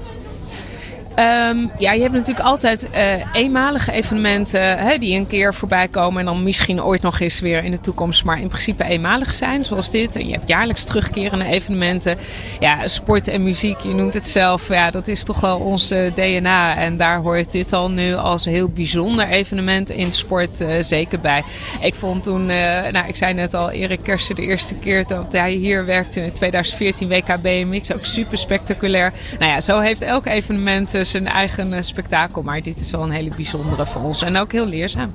[1.15, 3.00] Um, ja, je hebt natuurlijk altijd uh,
[3.34, 7.63] eenmalige evenementen hè, die een keer voorbij komen en dan misschien ooit nog eens weer
[7.63, 10.15] in de toekomst, maar in principe eenmalig zijn, zoals dit.
[10.15, 12.17] En je hebt jaarlijks terugkerende evenementen.
[12.60, 16.78] Ja, sport en muziek, je noemt het zelf, ja, dat is toch wel ons DNA.
[16.78, 21.43] En daar hoort dit al nu als heel bijzonder evenement in sport zeker bij.
[21.82, 25.52] Ik vond toen, nou, ik zei net al, Erik Kersen de eerste keer dat hij
[25.52, 29.13] hier werkte in 2014 WK BMX, ook super spectaculair.
[29.39, 32.42] Nou ja, zo heeft elk evenement zijn eigen spektakel.
[32.42, 35.14] Maar dit is wel een hele bijzondere voor ons en ook heel leerzaam.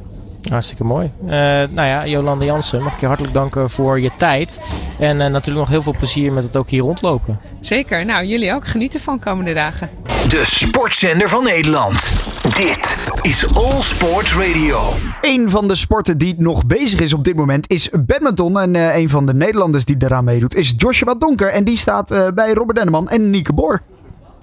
[0.51, 1.11] Hartstikke mooi.
[1.25, 4.63] Uh, nou ja, Jolande Jansen, mag ik je hartelijk danken voor je tijd.
[4.99, 7.41] En uh, natuurlijk nog heel veel plezier met het ook hier rondlopen.
[7.61, 8.05] Zeker.
[8.05, 8.67] Nou, jullie ook.
[8.67, 9.91] Genieten van komende dagen.
[10.29, 12.13] De sportzender van Nederland.
[12.57, 14.93] Dit is All Sports Radio.
[15.21, 18.59] Een van de sporten die nog bezig is op dit moment is badminton.
[18.59, 21.53] En uh, een van de Nederlanders die daaraan meedoet is Joshua Donker.
[21.53, 23.83] En die staat bij Robert Denneman en Nieke Boor.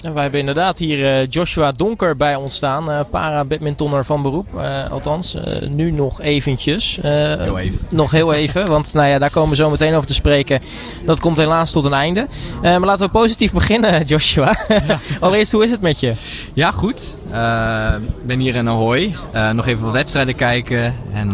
[0.04, 2.90] En wij hebben inderdaad hier uh, Joshua Donker bij ons staan.
[2.90, 4.48] Uh, para-badmintonner van beroep.
[4.56, 5.38] Uh, althans,
[5.70, 7.00] nu nog eventjes.
[7.02, 7.80] heel even.
[7.90, 8.68] Nog heel even.
[8.68, 10.62] Want nou ja, daar komen we zo meteen over te spreken.
[11.06, 12.28] Dat komt helaas tot een einde.
[12.62, 14.58] maar laten we positief beginnen, Joshua.
[14.68, 15.00] Ja.
[15.20, 16.14] Allereerst, hoe is het met je?
[16.54, 17.18] Ja, goed.
[17.28, 19.16] Ik ben hier in Ahoy.
[19.54, 20.96] nog even wat wedstrijden kijken.
[21.14, 21.32] En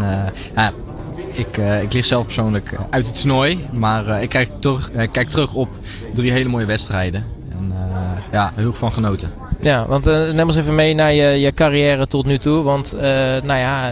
[0.55, 0.71] ja,
[1.31, 3.67] ik, ik lig zelf persoonlijk uit het toernooi.
[3.71, 5.69] Maar ik kijk terug, kijk terug op
[6.13, 7.38] drie hele mooie wedstrijden
[8.31, 9.31] ja, heel van genoten.
[9.61, 12.63] Ja, want uh, neem ons even mee naar je, je carrière tot nu toe.
[12.63, 13.01] Want uh,
[13.43, 13.91] nou ja,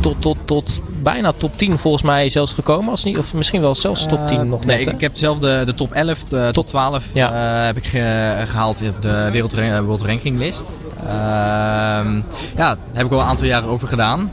[0.00, 2.90] tot, tot, tot bijna top 10 volgens mij zelfs gekomen.
[2.90, 4.86] Als niet, of misschien wel zelfs top 10 nog nee, net.
[4.86, 7.60] Ik, ik, heb zelf de, de top 11, de, top 12 ja.
[7.60, 9.54] uh, heb ik ge, gehaald op de wereld,
[9.84, 10.80] world ranking list.
[11.06, 12.14] Ehm,
[12.56, 14.30] ja, daar heb ik al een aantal jaren over gedaan.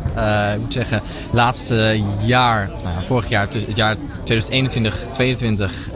[0.54, 5.89] ik moet zeggen, laatste jaar, nou, vorig jaar, het jaar 2021, 2022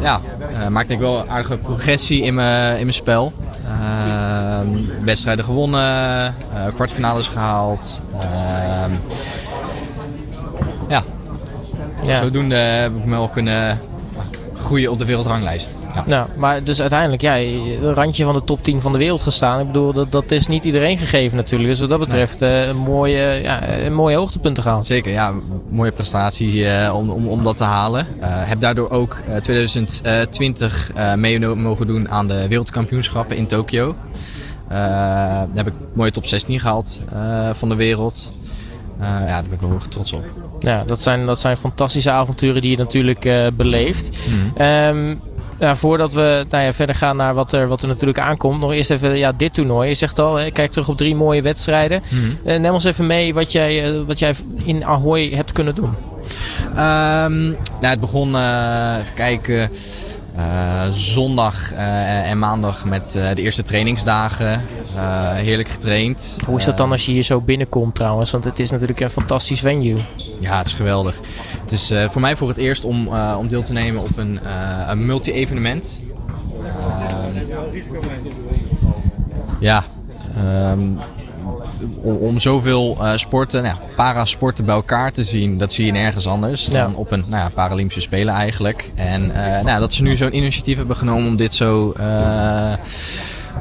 [0.00, 0.20] ja,
[0.52, 3.32] uh, maakte ik wel aardige progressie in mijn, in mijn spel.
[3.64, 4.60] Uh,
[5.04, 8.02] wedstrijden gewonnen, uh, kwartfinales gehaald.
[10.88, 11.02] Ja.
[12.02, 13.80] ja, zodoende heb ik me wel kunnen
[14.60, 15.78] groeien op de wereldranglijst.
[15.94, 16.04] Ja.
[16.06, 19.60] Nou, maar dus uiteindelijk, ja, een randje van de top 10 van de wereld gestaan.
[19.60, 21.70] Ik bedoel, dat, dat is niet iedereen gegeven natuurlijk.
[21.70, 22.62] Dus wat dat betreft nee.
[22.62, 24.86] uh, een, mooie, ja, een mooie hoogtepunten gehaald.
[24.86, 25.34] Zeker, ja.
[25.68, 28.06] Mooie prestatie uh, om, om, om dat te halen.
[28.20, 33.94] Uh, heb daardoor ook 2020 mee mogen doen aan de wereldkampioenschappen in Tokio.
[34.68, 37.00] daar heb ik mooie top 16 gehaald
[37.52, 38.32] van de wereld.
[39.00, 40.24] Ja, daar ben ik wel heel trots op.
[40.60, 44.18] Ja, dat zijn, dat zijn fantastische avonturen die je natuurlijk uh, beleeft.
[44.28, 44.62] Mm.
[44.66, 45.20] Um,
[45.58, 48.72] ja, voordat we nou ja, verder gaan naar wat er, wat er natuurlijk aankomt, nog
[48.72, 49.88] eerst even ja, dit toernooi.
[49.88, 52.02] Je zegt al, kijk terug op drie mooie wedstrijden.
[52.10, 52.38] Mm.
[52.44, 54.34] Uh, neem ons even mee wat jij, uh, wat jij
[54.64, 55.94] in Ahoy hebt kunnen doen.
[56.70, 59.70] Um, nou, het begon, even kijken.
[60.36, 64.60] Uh, zondag uh, en maandag met uh, de eerste trainingsdagen.
[65.34, 66.38] heerlijk getraind.
[66.46, 68.30] Hoe is dat dan als je hier zo binnenkomt trouwens?
[68.30, 69.96] Want het is natuurlijk een fantastisch venue.
[70.40, 71.20] Ja, het is geweldig.
[71.62, 74.40] Het is voor mij voor het eerst om, om deel te nemen op een,
[74.88, 76.04] een multi-evenement.
[79.58, 79.84] ja,
[80.72, 80.98] um,
[82.02, 86.64] om zoveel uh, sporten, nou, parasporten bij elkaar te zien, dat zie je nergens anders
[86.64, 88.90] dan op een nou ja, Paralympische Spelen eigenlijk.
[88.94, 92.72] En uh, nou, dat ze nu zo'n initiatief hebben genomen om dit zo uh,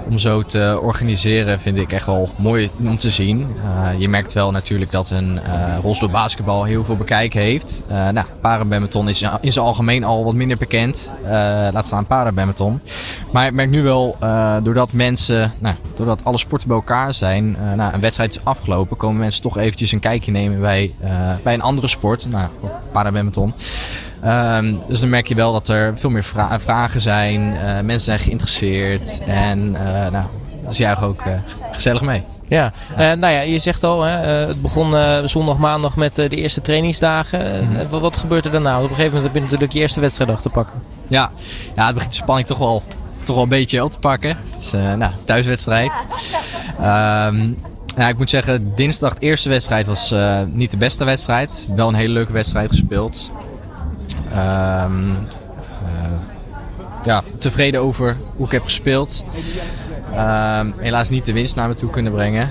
[0.10, 3.56] om zo te organiseren vind ik echt wel mooi om te zien.
[3.63, 7.84] Uh, je merkt wel natuurlijk dat een uh, rolstoel basketbal heel veel bekijk heeft.
[7.91, 8.28] Uh, nou,
[9.08, 11.13] is in zijn algemeen al wat minder bekend.
[11.72, 12.80] laat staan parabadminton.
[13.32, 14.17] Maar ik merk nu wel,
[14.63, 19.19] doordat mensen, nou, doordat alle sporten bij elkaar zijn, nou, een wedstrijd is afgelopen, komen
[19.19, 20.93] mensen toch eventjes een kijkje nemen bij,
[21.43, 22.50] bij een andere sport, nou,
[22.91, 23.54] parabadminton.
[24.25, 27.41] Um, dus dan merk je wel dat er veel meer vra vragen zijn.
[27.41, 29.21] Uh, mensen zijn geïnteresseerd.
[29.25, 30.25] En uh, nou,
[30.71, 31.34] juich ook uh,
[31.71, 32.23] gezellig mee.
[32.47, 33.15] Ja, ja.
[33.15, 34.95] nou ja, je zegt al, hè, het begon
[35.27, 37.65] zondag, maandag met de eerste trainingsdagen.
[37.65, 37.89] Mm -hmm.
[37.89, 38.77] wat, wat, gebeurt er daarna?
[38.77, 40.82] Op een gegeven moment heb je natuurlijk je eerste wedstrijd te pakken.
[41.08, 41.32] Ja,
[41.75, 42.84] ja het begint de spanning toch wel,
[43.23, 44.38] toch wel een beetje op te pakken.
[44.51, 45.91] Het is nou, thuiswedstrijd.
[46.79, 47.58] Um,
[47.95, 50.13] ja, ik moet zeggen, dinsdag de eerste wedstrijd was
[50.51, 51.67] niet de beste wedstrijd.
[51.75, 53.32] Wel een hele leuke wedstrijd gespeeld.
[54.32, 55.18] Um, uh,
[57.04, 59.24] ja, tevreden over hoe ik heb gespeeld.
[60.13, 62.50] Um, helaas niet de winst naar me toe kunnen brengen.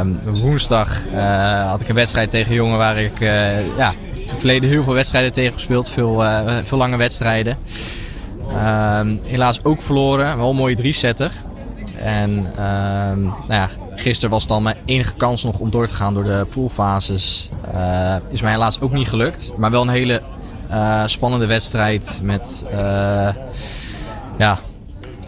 [0.00, 4.38] Um, woensdag uh, had ik een wedstrijd tegen jongen waar ik uh, ja, in het
[4.38, 5.90] verleden heel veel wedstrijden tegen gespeeld.
[5.90, 6.22] Veel,
[6.64, 7.58] veel lange wedstrijden.
[9.26, 10.36] helaas ook verloren.
[10.36, 11.32] Wel een mooie drie-setter.
[11.98, 16.24] En nou ja, gisteren was dan mijn enige kans nog om door te gaan door
[16.24, 17.50] de poolfases.
[18.30, 19.52] is mij helaas ook niet gelukt.
[19.56, 20.22] Maar wel een hele
[21.06, 23.28] spannende wedstrijd met uh,
[24.38, 24.58] ja,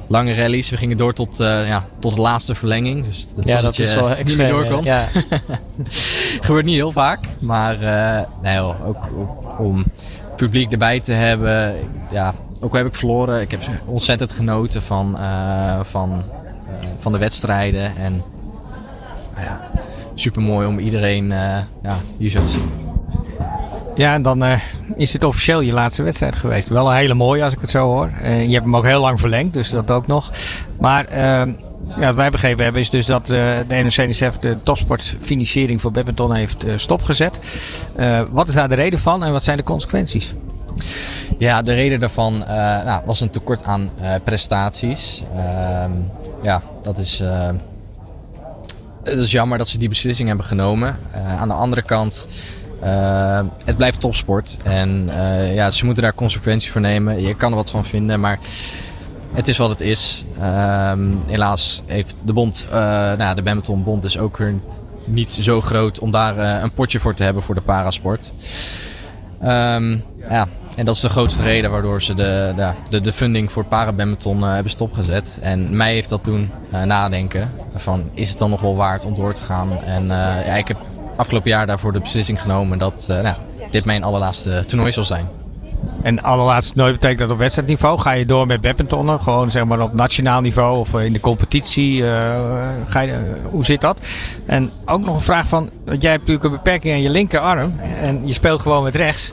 [0.06, 0.70] lange rallies.
[0.70, 3.04] We gingen door tot, uh, ja, tot de laatste verlenging.
[3.04, 4.48] Dus dat, ja, dat is wel extreem.
[4.48, 4.84] doorkomt.
[4.84, 5.08] Ja.
[6.40, 7.24] Gebeurt niet heel vaak.
[7.38, 7.78] Maar
[8.42, 9.08] nee, joh, ook
[9.58, 9.84] om
[10.36, 11.74] publiek erbij te hebben.
[12.10, 13.40] Ja, ook al heb ik verloren.
[13.40, 15.18] Ik heb ontzettend genoten van,
[15.82, 16.22] van,
[16.98, 17.96] van de wedstrijden.
[17.96, 18.22] En
[19.36, 19.60] ja,
[20.14, 21.28] super mooi om iedereen
[21.82, 22.87] ja, hier zo te zien.
[23.98, 24.60] Ja, en dan uh,
[24.96, 26.68] is het officieel je laatste wedstrijd geweest.
[26.68, 28.10] Wel een hele mooie als ik het zo hoor.
[28.22, 30.32] Uh, je hebt hem ook heel lang verlengd, dus dat ook nog.
[30.80, 31.18] Maar uh,
[31.96, 36.34] ja, wat wij begrepen hebben is dus dat uh, de NOC-NSF de topsportfinanciering voor badminton
[36.34, 37.40] heeft stopgezet.
[38.30, 40.34] Wat is daar de reden van en wat zijn de consequenties?
[41.38, 42.38] Ja, de reden daarvan
[42.84, 43.90] nou, was een tekort aan
[44.24, 45.22] prestaties.
[45.34, 45.92] Ehm,
[46.42, 47.22] ja, dat is,
[49.04, 50.96] het is jammer dat ze die beslissing hebben genomen.
[51.38, 52.26] aan de andere kant
[52.84, 54.58] uh, het blijft topsport.
[54.62, 57.22] En uh, ja, ze moeten daar consequenties voor nemen.
[57.22, 58.38] Je kan er wat van vinden, maar
[59.32, 60.24] het is wat het is.
[60.40, 60.92] Uh,
[61.26, 62.72] helaas heeft de bond, uh,
[63.12, 64.54] nou, de badmintonbond is ook weer
[65.04, 68.32] niet zo groot om daar een potje voor te hebben voor de parasport.
[69.44, 73.52] Um, ja, en dat is de grootste reden waardoor ze de, de, de, de funding
[73.52, 75.38] voor parabadminton hebben stopgezet.
[75.42, 76.50] En mij heeft dat doen
[76.84, 79.82] nadenken van is het dan nog wel waard om door te gaan.
[79.82, 80.78] En ja, ik heb
[81.18, 83.36] afgelopen jaar daarvoor de beslissing genomen dat uh, nou,
[83.70, 85.28] dit mijn allerlaatste toernooi zal zijn.
[86.02, 87.98] En allerlaatste toernooi betekent dat op wedstrijdniveau?
[87.98, 89.20] Ga je door met badmintonnen?
[89.20, 92.00] Gewoon zeg maar op nationaal niveau of in de competitie?
[92.00, 92.10] Uh,
[92.86, 94.00] ga je, hoe zit dat?
[94.46, 97.72] En ook nog een vraag van, want jij hebt natuurlijk een beperking aan je linkerarm
[98.02, 99.32] en je speelt gewoon met rechts.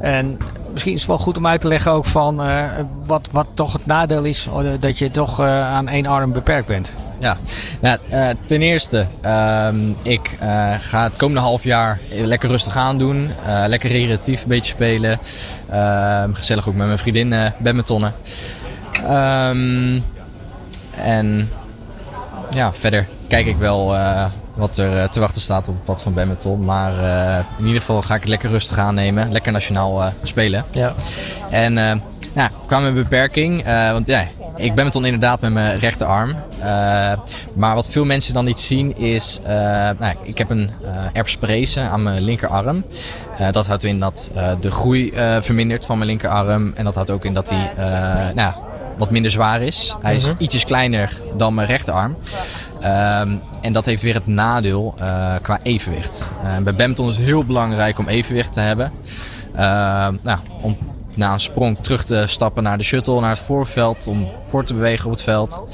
[0.00, 0.38] En
[0.72, 2.42] misschien is het wel goed om uit te leggen ook van
[3.06, 4.48] wat, wat toch het nadeel is
[4.80, 6.94] dat je toch aan één arm beperkt bent.
[7.20, 7.38] Ja,
[7.80, 10.38] nou, uh, ten eerste, um, ik
[10.78, 13.30] ga het komende half jaar lekker rustig aan doen.
[13.66, 15.18] lekker recreatief een beetje spelen.
[15.70, 18.14] Ehm, gezellig ook met mijn vriendin badmintonnen.
[19.10, 20.04] Um,
[20.96, 21.50] en
[22.50, 23.96] ja, verder kijk ik wel
[24.54, 26.64] wat er te wachten staat op het pad van badminton.
[26.64, 26.92] Maar
[27.58, 29.32] in ieder geval ga ik het lekker rustig aannemen.
[29.32, 30.64] Lekker nationaal spelen.
[30.70, 30.94] Ja.
[31.50, 31.74] En
[32.34, 33.64] ja, kwam een beperking.
[33.92, 34.26] want ja,
[34.60, 36.34] ik ben dan inderdaad met mijn rechterarm.
[37.52, 39.40] maar wat veel mensen dan niet zien is...
[39.98, 40.70] nou, ik heb een
[41.44, 42.84] uh, aan mijn linkerarm.
[43.50, 46.72] dat houdt in dat de groei vermindert van mijn linkerarm.
[46.74, 47.70] En dat houdt ook in dat hij
[48.34, 48.52] nou,
[49.00, 49.96] wat minder zwaar is.
[50.02, 50.40] Hij is mm -hmm.
[50.40, 52.16] ietsjes kleiner dan mijn rechterarm.
[52.84, 56.32] Um, en dat heeft weer het nadeel uh, qua evenwicht.
[56.44, 58.92] Uh, bij badminton is het heel belangrijk om evenwicht te hebben.
[59.54, 59.60] Uh,
[60.22, 60.76] nou, om
[61.20, 64.74] na een sprong terug te stappen naar de shuttle, naar het voorveld, om voor te
[64.74, 65.64] bewegen op het veld.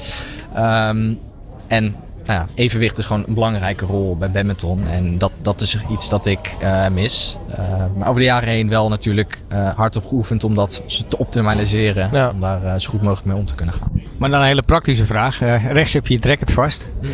[0.57, 1.19] Um,
[1.67, 4.87] en nou ja, evenwicht is gewoon een belangrijke rol bij badminton.
[4.87, 7.37] En dat, dat is iets dat ik uh, mis.
[7.49, 7.57] Uh,
[7.97, 12.09] maar over de jaren heen wel natuurlijk uh, hard op geoefend om dat te optimaliseren.
[12.11, 12.29] Ja.
[12.29, 13.91] Om daar zo goed mogelijk mee om te kunnen gaan.
[14.17, 15.39] Maar dan een hele praktische vraag.
[15.71, 16.87] rechts heb je het racket vast.
[17.01, 17.09] Mm.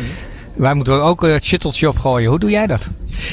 [0.54, 2.28] Wij moeten ook het shutteltje opgooien.
[2.30, 2.88] Hoe doe jij dat?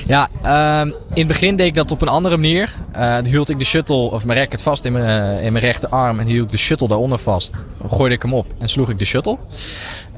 [0.07, 2.75] Ja, uh, in het begin deed ik dat op een andere manier.
[2.95, 5.65] Uh, dan hield ik de shuttle of mijn racket vast in mijn, uh, in mijn
[5.65, 7.65] rechterarm en hield ik de shuttle daaronder vast.
[7.87, 9.37] Gooide ik hem op en sloeg ik de shuttle.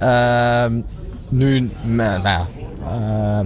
[0.02, 0.66] Uh,
[1.30, 2.48] nu, nou ja,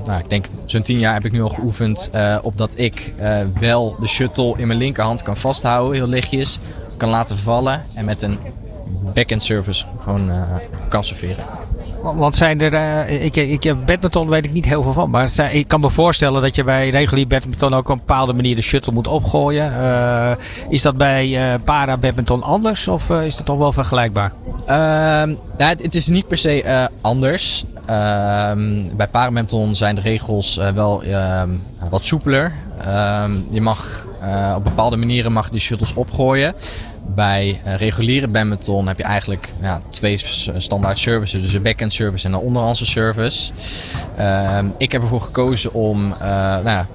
[0.05, 2.09] nou, ik denk zo'n tien jaar heb ik nu al geoefend
[2.41, 3.13] op dat ik
[3.59, 6.59] wel de shuttle in mijn linkerhand kan vasthouden, heel lichtjes,
[6.97, 8.37] kan laten vallen en met een
[9.13, 10.31] backhand service gewoon
[10.89, 11.45] kan serveren.
[12.01, 15.09] Want zijn er, uh, ik, ik, badminton weet ik niet heel veel van.
[15.09, 18.55] Maar ik kan me voorstellen dat je bij regulier badminton ook op een bepaalde manier
[18.55, 19.71] de shuttle moet opgooien.
[19.71, 20.31] Uh,
[20.69, 24.33] is dat bij uh, para badminton anders of is dat toch wel vergelijkbaar?
[24.65, 27.65] Ehm, ja, het, het, is niet per se anders.
[27.85, 31.49] Ehm, bij para badminton zijn de regels wel ehm,
[31.89, 32.53] wat soepeler.
[33.49, 34.05] je mag
[34.55, 36.55] op bepaalde manieren mag die shuttles opgooien.
[37.15, 40.21] Bij uh, reguliere badminton heb je eigenlijk ja, twee
[40.57, 41.41] standaard services.
[41.41, 43.51] Dus een backend service en een onderhandse service.
[44.19, 46.87] Uh, ik heb ervoor gekozen om, uh, nou ja,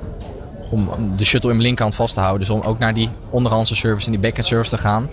[0.70, 2.46] om de shuttle in mijn linkerhand vast te houden.
[2.46, 5.08] Dus om ook naar die onderhandse service en die backend service te gaan.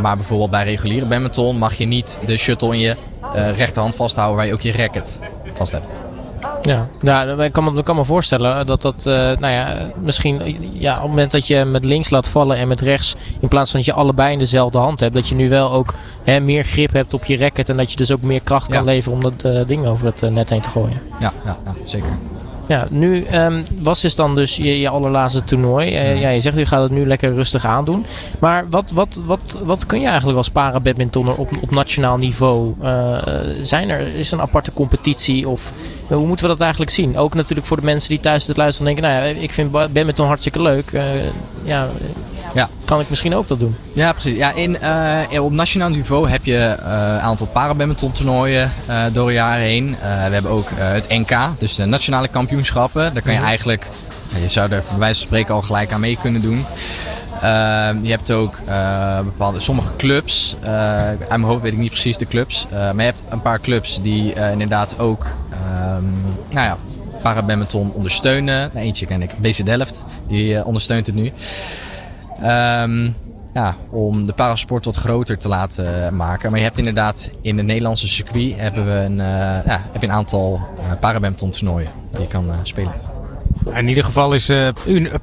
[0.00, 2.96] maar bijvoorbeeld bij reguliere badminton mag je niet de shuttle in je
[3.32, 5.20] rechterhand vasthouden waar je ook je racket
[5.54, 5.92] vast hebt.
[6.62, 10.58] Ja, ja ik, kan me, ik kan me voorstellen dat dat, uh, nou ja, misschien
[10.72, 13.70] ja, op het moment dat je met links laat vallen en met rechts, in plaats
[13.70, 15.94] van dat je allebei in dezelfde hand hebt, dat je nu wel ook
[16.24, 18.84] hè, meer grip hebt op je racket en dat je dus ook meer kracht kan
[18.84, 21.00] leveren om dat uh, ding over het net heen te gooien.
[21.20, 22.18] Ja, ja, ja zeker.
[22.70, 25.86] Ja, nu um, was dus dan dus je, je allerlaatste toernooi.
[25.88, 28.06] Uh, ja, je zegt, u gaat het nu lekker rustig aandoen.
[28.38, 32.74] Maar wat, wat, wat, wat kun je eigenlijk als para-badmintonner op, op nationaal niveau?
[32.82, 33.18] Uh,
[33.60, 35.48] zijn er, is er een aparte competitie?
[35.48, 35.72] Of
[36.08, 37.16] hoe moeten we dat eigenlijk zien?
[37.16, 39.10] Ook natuurlijk voor de mensen die thuis het luisteren denken...
[39.10, 40.92] nou ja, ik vind badminton hartstikke leuk.
[41.62, 41.88] Ja,
[42.54, 42.68] ja.
[42.84, 43.76] Kan ik misschien ook dat doen?
[43.94, 44.36] Ja, precies.
[44.36, 44.76] Ja, in,
[45.32, 49.64] uh, op nationaal niveau heb je een uh, aantal parabadminton toernooien uh, door de jaren
[49.64, 49.90] heen.
[50.00, 53.14] we hebben ook het NK, dus de nationale kampioenschappen.
[53.14, 53.48] Daar kan je mhm.
[53.48, 53.86] eigenlijk,
[54.40, 56.64] je zou er bij wijze van spreken al gelijk aan mee kunnen doen.
[58.02, 58.54] je hebt ook
[59.24, 60.68] bepaalde, sommige clubs, uh,
[61.06, 64.02] uit mijn hoofd weet ik niet precies de clubs, maar je hebt een paar clubs
[64.02, 65.26] die inderdaad ook
[65.96, 66.14] um,
[66.50, 66.76] nou ja,
[67.22, 68.70] parabadminton ondersteunen.
[68.72, 71.32] Nou, eentje ken ik, BC Delft, die ondersteunt het nu.
[72.42, 73.14] Um,
[73.52, 76.50] ja, om de parasport wat groter te laten maken.
[76.50, 80.06] Maar je hebt inderdaad in het Nederlandse circuit hebben we een, eh, ja, heb je
[80.06, 82.94] een aantal uh, parabadminton toernooien die je kan uh, spelen.
[83.74, 84.68] In ieder geval is uh,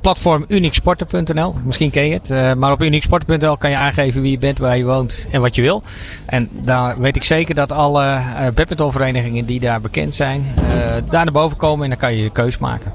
[0.01, 1.55] platform unieksporten.nl.
[1.63, 2.29] Misschien ken je het.
[2.29, 5.55] Uh, maar op unieksporten.nl kan je aangeven wie je bent, waar je woont en wat
[5.55, 5.83] je wil.
[6.25, 10.45] En daar weet ik zeker dat alle uh, badmintonverenigingen die daar bekend zijn,
[11.09, 12.93] daar naar boven komen en dan kan je je keus maken.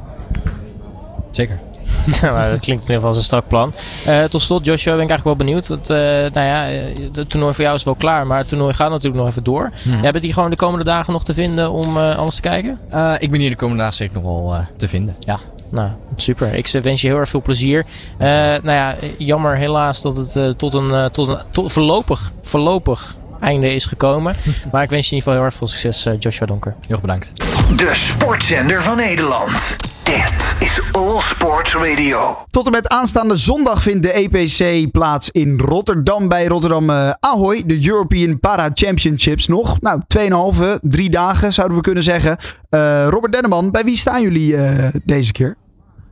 [1.31, 1.61] Zeker.
[2.21, 3.73] Ja, dat klinkt in ieder geval als een strak plan.
[4.07, 5.69] Uh, tot slot, Joshua, ben ik eigenlijk wel benieuwd.
[5.69, 5.97] Dat, uh,
[6.33, 6.65] nou ja,
[7.13, 9.71] het toernooi voor jou is wel klaar, maar het toernooi gaat natuurlijk nog even door.
[9.83, 10.03] Hmm.
[10.03, 12.79] Jij bent hier gewoon de komende dagen nog te vinden om alles te kijken?
[13.19, 15.41] ik ben hier de komende dagen zeker nog wel te vinden, ja.
[15.69, 16.55] Nou, super.
[16.55, 17.85] Ik wens je heel erg veel plezier.
[18.19, 23.85] nou ja, jammer helaas dat het tot een, tot een tot voorlopig, voorlopig einde is
[23.85, 24.35] gekomen.
[24.73, 26.75] maar ik wens je in ieder geval heel erg veel succes, Joshua Donker.
[26.81, 27.33] Heel erg bedankt.
[27.77, 29.77] De sportzender van Nederland.
[30.05, 32.45] Dit is All Sports Radio.
[32.51, 37.63] Tot en met aanstaande zondag vindt de EPC plaats in Rotterdam bij Rotterdam uh, Ahoy.
[37.67, 39.81] De European Para Championships nog.
[39.81, 42.37] Nou, 2,5, 3 dagen zouden we kunnen zeggen.
[42.71, 45.57] Uh, Robert Denneman, bij wie staan jullie uh, deze keer?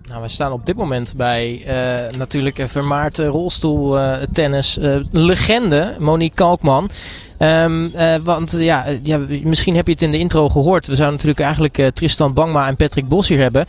[0.08, 4.78] Nou, we staan op dit moment bij uh, natuurlijk vermaard rolstoeltennis
[5.10, 6.90] legende Monique Kalkman.
[7.42, 10.86] Um, uh, want ja, ja, misschien heb je het in de intro gehoord.
[10.86, 13.66] We zouden natuurlijk eigenlijk uh, Tristan Bangma en Patrick Bos hier hebben.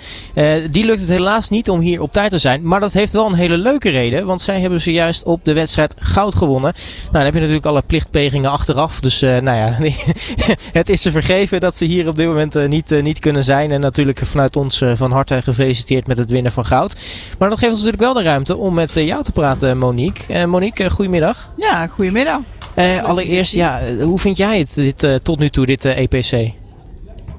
[0.71, 2.61] Die lukt het helaas niet om hier op tijd te zijn.
[2.63, 4.25] Maar dat heeft wel een hele leuke reden.
[4.25, 6.73] Want zij hebben zojuist op de wedstrijd goud gewonnen.
[7.01, 8.99] Nou, dan heb je natuurlijk alle plichtpegingen achteraf.
[8.99, 9.77] Dus nou ja,
[10.79, 13.71] het is ze vergeven dat ze hier op dit moment niet, niet kunnen zijn.
[13.71, 16.95] En natuurlijk vanuit ons van harte gefeliciteerd met het winnen van goud.
[17.37, 20.47] Maar dat geeft ons natuurlijk wel de ruimte om met jou te praten, Monique.
[20.47, 21.53] Monique, goedemiddag.
[21.57, 22.39] Ja, goedemiddag.
[22.81, 26.53] Uh, allereerst, ja, hoe vind jij het dit, uh, tot nu toe, dit EPC?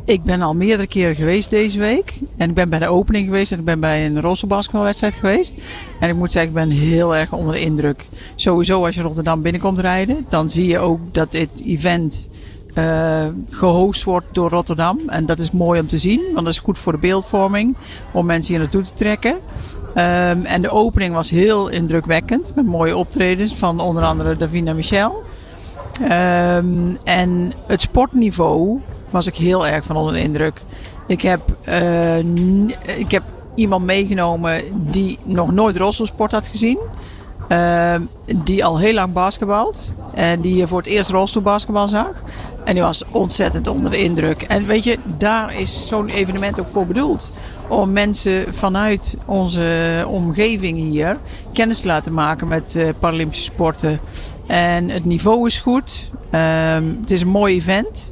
[0.04, 2.14] Ik ben al meerdere keren geweest deze week.
[2.36, 5.52] En ik ben bij de opening geweest en ik ben bij een rolstoelbasketbalwedstrijd geweest.
[6.00, 8.06] En ik moet zeggen, ik ben heel erg onder de indruk.
[8.34, 12.28] Sowieso als je Rotterdam binnenkomt rijden, dan zie je ook dat dit event
[13.48, 15.00] gehost wordt door Rotterdam.
[15.06, 17.76] En dat is mooi om te zien, want dat is goed voor de beeldvorming.
[18.12, 19.32] Om mensen hier naartoe te trekken.
[19.32, 22.52] Um, en de opening was heel indrukwekkend.
[22.54, 25.22] Met mooie optredens van onder andere Davina Michel.
[26.00, 30.62] Um, en het sportniveau was ik heel erg van onder de indruk.
[31.06, 32.18] Ik heb, uh,
[32.98, 33.22] ik heb
[33.54, 36.78] iemand meegenomen die nog nooit rolstoelsport had gezien.
[37.48, 37.94] Uh,
[38.36, 39.92] die al heel lang basketbalt.
[40.14, 42.22] En die voor het eerst rolstoelbasketbal zag.
[42.64, 44.42] En die was ontzettend onder de indruk.
[44.42, 47.32] En weet je, daar is zo'n evenement ook voor bedoeld.
[47.68, 51.18] Om mensen vanuit onze omgeving hier
[51.52, 54.00] kennis te laten maken met uh, Paralympische sporten.
[54.46, 56.10] En het niveau is goed.
[56.34, 58.11] Um, het is een mooi event.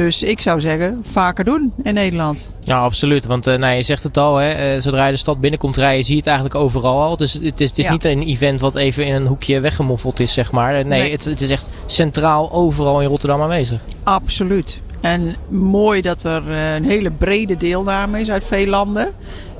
[0.00, 2.50] Dus ik zou zeggen, vaker doen in Nederland.
[2.60, 3.26] Ja, absoluut.
[3.26, 6.04] Want uh, nou, je zegt het al, hè, uh, zodra je de stad binnenkomt rijden,
[6.04, 7.16] zie je het eigenlijk overal al.
[7.16, 7.92] Dus het is, het is ja.
[7.92, 10.72] niet een event wat even in een hoekje weggemoffeld is, zeg maar.
[10.72, 11.10] Nee, nee.
[11.10, 13.80] Het, het, is echt centraal overal in Rotterdam aanwezig.
[14.02, 14.80] Absoluut.
[15.00, 19.08] En mooi dat er uh, een hele brede deelname is uit veel landen.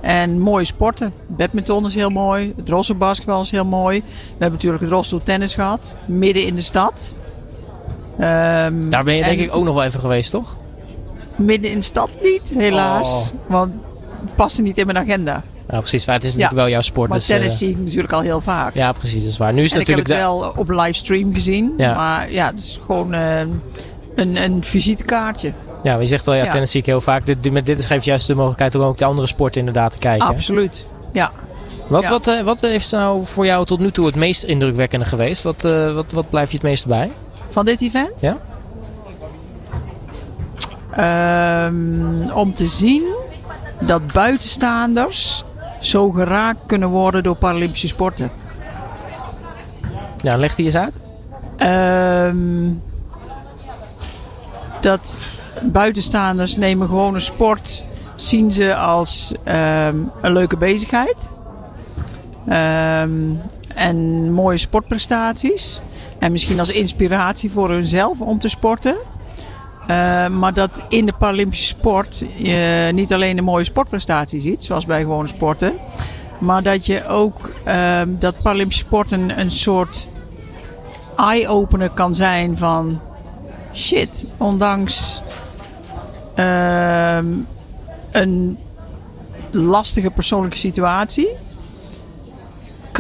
[0.00, 1.12] En mooie sporten.
[1.26, 2.53] Badminton is heel mooi.
[2.57, 3.98] Het rolstoelbasketbal is heel mooi.
[3.98, 5.94] We hebben natuurlijk het rolstoeltennis gehad.
[6.07, 7.14] Midden in de stad.
[8.21, 10.57] Um, Daar ben je denk ik ook nog wel even geweest, toch?
[11.37, 13.33] Midden in de stad niet, helaas.
[13.33, 13.51] Oh.
[13.51, 13.73] Want
[14.21, 15.43] het paste niet in mijn agenda.
[15.69, 16.07] Ja, precies.
[16.07, 16.63] Maar het is natuurlijk ja.
[16.63, 17.09] wel jouw sport.
[17.09, 18.75] Maar dus, tennis uh, zie ik natuurlijk al heel vaak.
[18.75, 19.23] Ja, precies.
[19.23, 19.53] Dat is waar.
[19.53, 21.75] Nu is en natuurlijk ik heb het wel op livestream gezien.
[21.77, 21.95] Ja.
[21.95, 23.41] Maar ja, het is gewoon uh,
[24.15, 25.53] een, een visitekaartje.
[25.83, 27.27] Ja, je zegt wel, ja, tennis zie ik heel vaak.
[27.27, 30.29] Dit, met dit geeft juist de mogelijkheid om ook de andere sporten inderdaad te kijken.
[30.29, 31.33] Absoluut, ja.
[31.87, 35.43] Wat, wat, uh, wat heeft nou voor jou tot nu toe het meest indrukwekkende geweest?
[35.43, 35.63] Wat,
[35.95, 37.11] wat, wat blijf je het meest bij?
[37.51, 38.21] Van dit event?
[38.21, 38.37] Ja.
[41.67, 43.03] Um, om te zien
[43.81, 45.45] dat buitenstaanders
[45.81, 48.31] zo geraakt kunnen worden door Paralympische sporten.
[50.23, 51.01] Ja, leg die eens uit.
[52.29, 52.83] Um,
[54.81, 55.19] dat
[55.63, 57.85] buitenstaanders nemen gewoon een sport,
[58.15, 61.31] zien ze als um, een leuke bezigheid.
[63.81, 65.81] En mooie sportprestaties.
[66.19, 68.97] En misschien als inspiratie voor hunzelf om te sporten.
[69.90, 74.87] Uh, maar dat in de Paralympische sport je niet alleen een mooie sportprestatie ziet, zoals
[74.87, 75.73] bij gewone sporten.
[76.38, 80.09] Maar dat je ook uh, dat Paralympische sport een, een soort
[81.16, 83.01] eye-opener kan zijn van
[83.75, 85.23] shit, ondanks
[86.37, 87.19] uh,
[88.11, 88.59] een
[89.51, 91.29] lastige persoonlijke situatie,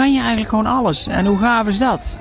[0.00, 1.06] kan je eigenlijk gewoon alles.
[1.06, 2.18] En hoe gaaf is dat?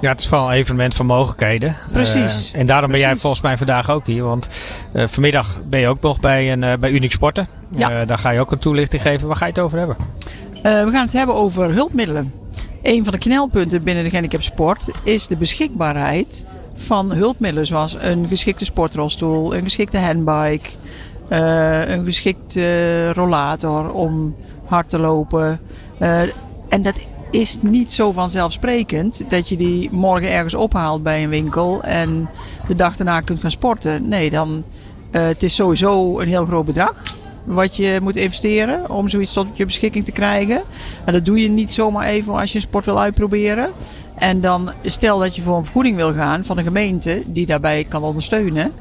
[0.00, 1.76] Ja, het is vooral een evenement van mogelijkheden.
[1.92, 2.50] Precies.
[2.52, 3.06] Uh, en daarom Precies.
[3.06, 4.24] ben jij volgens mij vandaag ook hier.
[4.24, 4.48] Want
[4.92, 7.46] uh, vanmiddag ben je ook nog bij, een, uh, bij Unique Sporten.
[7.70, 8.04] Ja.
[8.04, 9.26] daar ga je ook een toelichting geven.
[9.26, 9.96] Waar ga je het over hebben?
[10.62, 12.32] we gaan het hebben over hulpmiddelen.
[12.82, 16.44] een van de knelpunten binnen de gehandicapsport is de beschikbaarheid
[16.74, 20.70] van hulpmiddelen zoals een geschikte sportrolstoel, een geschikte handbike,
[21.28, 25.60] een geschikte rollator om hard te lopen.
[26.70, 26.94] En dat
[27.30, 32.28] is niet zo vanzelfsprekend dat je die morgen ergens ophaalt bij een winkel en
[32.68, 34.08] de dag daarna kunt gaan sporten.
[34.08, 34.64] Nee, dan
[35.12, 37.02] uh, het is sowieso een heel groot bedrag
[37.44, 40.62] wat je moet investeren om zoiets tot je beschikking te krijgen.
[41.04, 43.70] En dat doe je niet zomaar even als je een sport wil uitproberen.
[44.14, 47.86] En dan stel dat je voor een vergoeding wil gaan van een gemeente die daarbij
[47.88, 48.72] kan ondersteunen.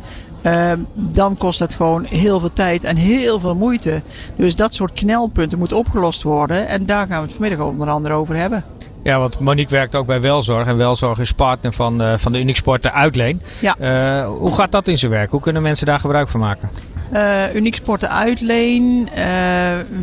[0.41, 4.01] Uh, dan kost dat gewoon heel veel tijd en heel veel moeite.
[4.35, 6.67] Dus dat soort knelpunten moeten opgelost worden.
[6.67, 8.63] En daar gaan we het vanmiddag onder andere over hebben.
[9.03, 10.67] Ja, want Monique werkt ook bij Welzorg.
[10.67, 13.41] En Welzorg is partner van, uh, van de Unique Uitleen.
[13.59, 13.75] Ja.
[13.79, 15.31] Uh, hoe gaat dat in zijn werk?
[15.31, 16.69] Hoe kunnen mensen daar gebruik van maken?
[17.13, 19.09] Uh, Uniek Sporten Uitleen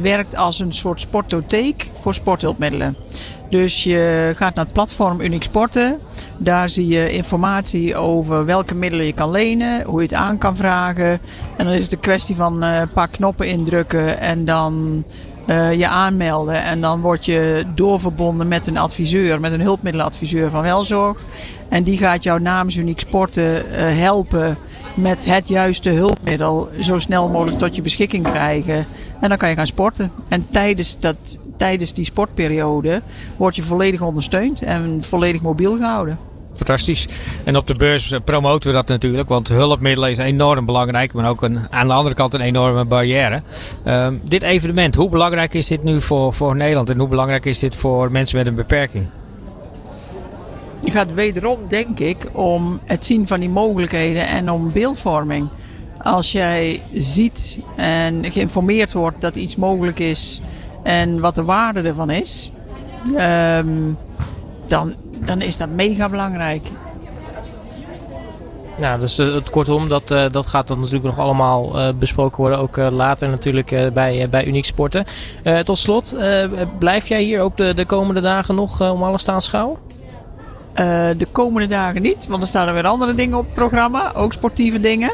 [0.03, 2.97] werkt als een soort sportotheek voor sporthulpmiddelen.
[3.51, 5.99] Dus je gaat naar het platform Uniek Sporten.
[6.39, 10.57] Daar zie je informatie over welke middelen je kan lenen, hoe je het aan kan
[10.57, 11.21] vragen.
[11.57, 15.05] En dan is het een kwestie van een paar knoppen indrukken en dan
[15.47, 16.63] uh, je aanmelden.
[16.63, 21.21] En dan word je doorverbonden met een adviseur, met een hulpmiddeladviseur van Welzorg.
[21.69, 24.59] En die gaat jou namens Uniek Sporten uh, helpen
[24.95, 28.87] met het juiste hulpmiddel zo snel mogelijk tot je beschikking krijgen.
[29.21, 30.11] En dan kan je gaan sporten.
[30.29, 33.03] En tijdens, dat, tijdens die sportperiode
[33.37, 36.19] word je volledig ondersteund en volledig mobiel gehouden
[36.57, 37.09] fantastisch.
[37.45, 41.43] En op de beurs promoten we dat natuurlijk, want hulpmiddelen is enorm belangrijk, maar ook
[41.43, 43.43] een, aan de andere kant een enorme barrière.
[43.87, 47.59] Uh, dit evenement, hoe belangrijk is dit nu voor, voor Nederland en hoe belangrijk is
[47.59, 49.07] dit voor mensen met een beperking?
[50.81, 55.49] Het gaat wederom, denk ik, om het zien van die mogelijkheden en om beeldvorming.
[56.03, 60.41] Als jij ziet en geïnformeerd wordt dat iets mogelijk is
[60.87, 62.51] en wat de waarde ervan is,
[63.18, 63.99] um,
[64.66, 66.62] dan, dan is dat mega belangrijk.
[68.78, 72.37] Ja, dus uh, het, kortom, dat, uh, dat gaat dan natuurlijk nog allemaal uh, besproken
[72.37, 72.59] worden.
[72.59, 75.05] Ook later natuurlijk bij, bij Uniek Sporten.
[75.64, 76.16] tot slot,
[76.78, 79.78] blijf jij hier ook de, de komende dagen nog om alles te aanschouwen?
[81.16, 84.12] de komende dagen niet, want er staan er weer andere dingen op het programma.
[84.14, 85.11] Ook sportieve dingen.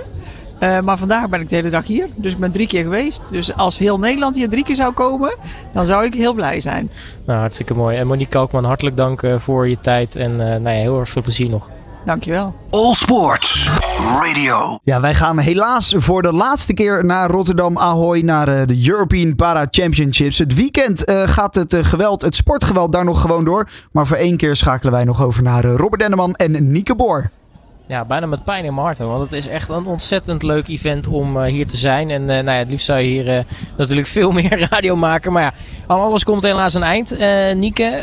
[0.62, 2.08] Uh, maar vandaag ben ik de hele dag hier.
[2.16, 3.22] Dus ik ben drie keer geweest.
[3.30, 5.36] Dus als heel Nederland hier drie keer zou komen,
[5.72, 6.90] dan zou ik heel blij zijn.
[7.26, 7.96] Nou, hartstikke mooi.
[7.96, 10.16] En Monique Kalkman, hartelijk dank uh, voor je tijd.
[10.16, 11.70] En uh, nou ja, heel erg veel plezier nog.
[12.04, 12.54] Dankjewel.
[12.70, 13.70] All Sports
[14.20, 14.78] Radio.
[14.84, 19.66] Ja, wij gaan helaas voor de laatste keer naar Rotterdam Ahoy, naar de European Para
[19.70, 20.38] Championships.
[20.38, 23.68] Het weekend gaat het geweld, het sportgeweld daar nog gewoon door.
[23.92, 27.30] Maar voor één keer schakelen wij nog over naar Robert Denneman en Nieke Boor
[27.86, 28.98] ja, bijna met pijn in mijn hart.
[28.98, 32.10] Want het is echt een ontzettend leuk event om uh, hier te zijn.
[32.10, 33.38] En uh, nou ja, het liefst zou je hier uh,
[33.76, 35.32] natuurlijk veel meer radio maken.
[35.32, 35.52] Maar ja,
[35.86, 37.16] alles komt helaas een eind.
[37.54, 37.98] Nieke,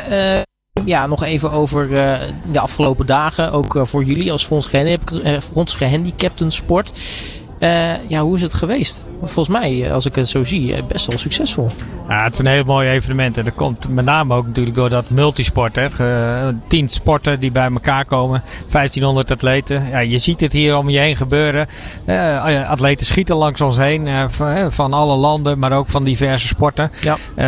[0.86, 1.90] ja, nog even over
[2.52, 3.52] de afgelopen dagen.
[3.52, 7.00] Ook voor jullie als Fonds Gehandicapten Sport.
[8.08, 9.04] Ja, hoe is het geweest?
[9.24, 11.70] volgens mij, als ik het zo zie, best wel succesvol.
[12.08, 13.38] Ja, het is een heel mooi evenement.
[13.38, 15.76] En dat komt met name ook natuurlijk door dat multisport.
[15.76, 15.88] Hè.
[16.68, 18.44] tien sporten die bij elkaar komen.
[18.72, 19.88] 1500 atleten.
[19.90, 21.68] Ja, je ziet het hier om je heen gebeuren.
[22.06, 24.08] Uh, atleten schieten langs ons heen.
[24.08, 24.26] Uh,
[24.70, 26.92] van, alle landen, maar ook van diverse sporten.
[27.02, 27.16] Ja.
[27.36, 27.46] Uh,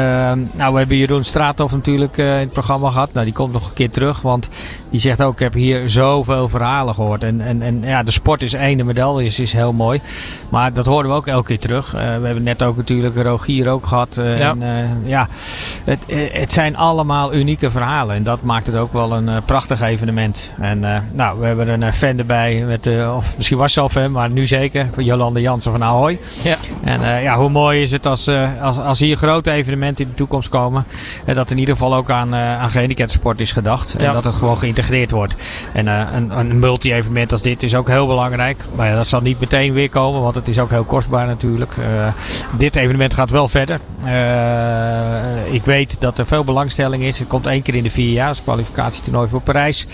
[0.54, 3.14] nou, we hebben Jeroen Straathoff natuurlijk in het programma gehad.
[3.14, 4.22] Nou, die komt nog een keer terug.
[4.22, 4.50] Want
[4.90, 7.24] die zegt ook, ik heb hier zoveel verhalen gehoord.
[7.24, 10.01] En, en, en ja, de sport is één, de medaille is, is heel mooi.
[10.50, 11.92] Maar dat horen we ook elke keer terug.
[11.92, 14.16] we hebben net ook natuurlijk Rogier ook gehad.
[14.16, 14.50] Ja.
[14.50, 15.28] En, uh, ja,
[15.86, 16.00] het,
[16.32, 18.16] het zijn allemaal unieke verhalen.
[18.16, 20.52] En dat maakt het ook wel een prachtig evenement.
[20.60, 20.80] En
[21.14, 22.64] nou, we hebben een fan erbij.
[22.68, 24.90] Met, of misschien was ze al fan, maar nu zeker.
[24.98, 26.20] Jolande Jansen van Ahoy.
[26.44, 26.58] Ja.
[26.84, 28.30] En ja, hoe mooi is het als,
[28.62, 30.86] als, als hier grote evenementen in de toekomst komen.
[31.26, 33.96] En dat in ieder geval ook aan, aan gehandicaptensport is gedacht.
[33.98, 34.08] Ja.
[34.08, 35.36] En dat het gewoon geïntegreerd wordt.
[35.74, 38.64] En een, een multi-evenement als dit is ook heel belangrijk.
[38.76, 41.74] Maar ja, dat zal niet meteen weer komen, want het is ook heel kostbaar natuurlijk.
[42.58, 43.80] dit evenement gaat wel verder.
[45.52, 47.20] Ik weet dat er veel belangstelling is.
[47.20, 49.88] Het komt één keer in de vier jaar als kwalificatietoernooi voor Parijs.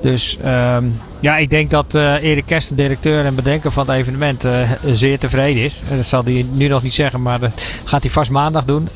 [0.00, 0.76] Dus uh,
[1.24, 5.18] ja, ik denk dat uh, Erik Kersten, directeur en bedenker van het evenement, uh, zeer
[5.18, 5.82] tevreden is.
[5.96, 7.50] Dat zal hij nu nog niet zeggen, maar dat
[7.84, 8.88] gaat hij vast maandag doen.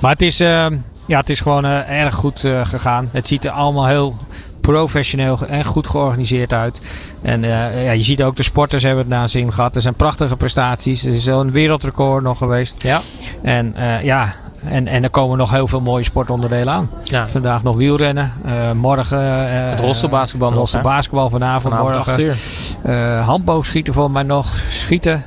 [0.00, 3.08] maar het is, ehm, ja, het is gewoon erg goed gegaan.
[3.12, 4.16] Het ziet er allemaal heel
[4.60, 6.80] professioneel en goed georganiseerd uit.
[7.22, 9.76] En uh, ja, je ziet ook de sporters hebben het na zin gehad.
[9.76, 11.04] Er zijn prachtige prestaties.
[11.04, 12.82] Er is een wereldrecord nog geweest.
[12.82, 13.00] Ja.
[13.42, 14.34] En uh, ja,
[14.64, 16.90] en, en er komen nog heel veel mooie sportonderdelen aan.
[17.02, 17.28] Ja.
[17.28, 18.32] Vandaag nog wielrennen.
[18.46, 19.24] Uh, morgen...
[19.24, 21.74] Uh, het rolstoelbasketbal basketbal vanavond.
[21.74, 22.34] vanavond morgen.
[22.86, 24.46] Uh, handboogschieten voor mij nog.
[24.68, 25.24] Schieten.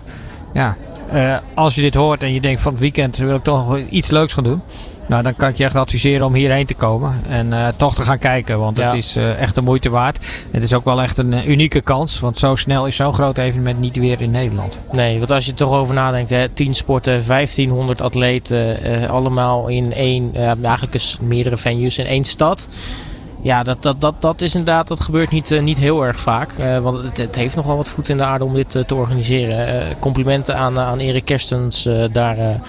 [0.53, 0.75] Ja,
[1.13, 3.79] eh, als je dit hoort en je denkt van het weekend wil ik toch nog
[3.89, 4.61] iets leuks gaan doen.
[5.07, 7.21] Nou, dan kan ik je echt adviseren om hierheen te komen.
[7.29, 8.59] En eh, toch te gaan kijken.
[8.59, 10.25] Want het is eh, echt de moeite waard.
[10.51, 12.19] Het is ook wel echt een eh, unieke kans.
[12.19, 14.79] Want zo snel is zo'n groot evenement niet weer in Nederland.
[14.91, 18.77] Nee, want als je er toch over nadenkt, hè, 10 sporten, 1500 atleten,
[19.09, 22.69] allemaal in één, eigenlijk is meerdere venues in één stad.
[23.43, 26.51] Ja, dat, dat, dat, dat is inderdaad, dat gebeurt niet, eh, niet heel erg vaak.
[26.51, 28.95] Eh, want het, het heeft nogal wat voet in de aarde om dit eh, te
[28.95, 29.85] organiseren.
[29.99, 32.59] Complimenten aan, aan Erik Kerstens daar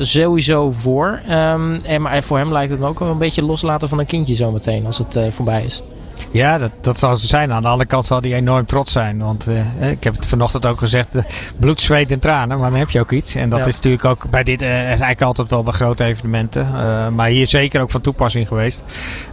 [0.00, 1.20] sowieso voor.
[1.28, 4.06] Ehm, en, maar voor hem lijkt het me ook wel een beetje loslaten van een
[4.06, 5.82] kindje zometeen als het voorbij is.
[6.30, 7.52] Ja, dat, dat zal zo zijn.
[7.52, 9.18] Aan de andere kant zal hij enorm trots zijn.
[9.18, 9.46] Want
[9.78, 11.22] eh, ik heb het vanochtend ook gezegd: eh,
[11.58, 12.58] bloed, zweet en tranen.
[12.58, 13.34] Maar dan heb je ook iets.
[13.34, 13.66] En dat Ja.
[13.66, 16.66] is natuurlijk ook bij dit, eh, is eigenlijk altijd wel bij grote evenementen.
[16.76, 18.82] Eh, maar hier zeker ook van toepassing geweest.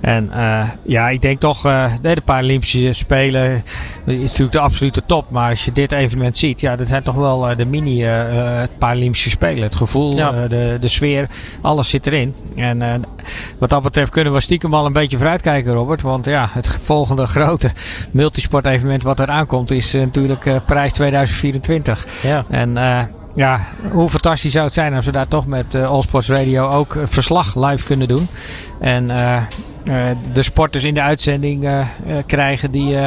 [0.02, 3.64] En eh, ja, ik denk toch, eh, nee, de Paralympische Spelen
[4.06, 5.30] is natuurlijk de absolute top.
[5.30, 8.62] Maar als je dit evenement ziet, ja, dat zijn toch wel eh, de mini eh,
[8.62, 9.64] eh, Paralympische Spelen.
[9.64, 10.34] Het gevoel, Ja.
[10.34, 11.30] eh, de, de sfeer,
[11.62, 12.36] alles zit erin.
[12.56, 12.94] En eh,
[13.58, 16.02] wat dat betreft kunnen we stiekem al een beetje vooruitkijken, Robert.
[16.02, 17.72] Want ja, het volgende grote
[18.11, 22.05] multisport-evenement wat er aankomt is eh, natuurlijk eh, Parijs 2024.
[22.22, 22.45] Ja.
[22.49, 22.99] En eh,
[23.34, 23.59] ja,
[23.91, 26.97] hoe fantastisch zou het zijn als we daar toch met eh All Sports Radio ook
[27.05, 28.28] verslag live kunnen doen.
[28.80, 29.07] En
[30.34, 31.86] de sporters in de uitzending
[32.26, 32.97] krijgen die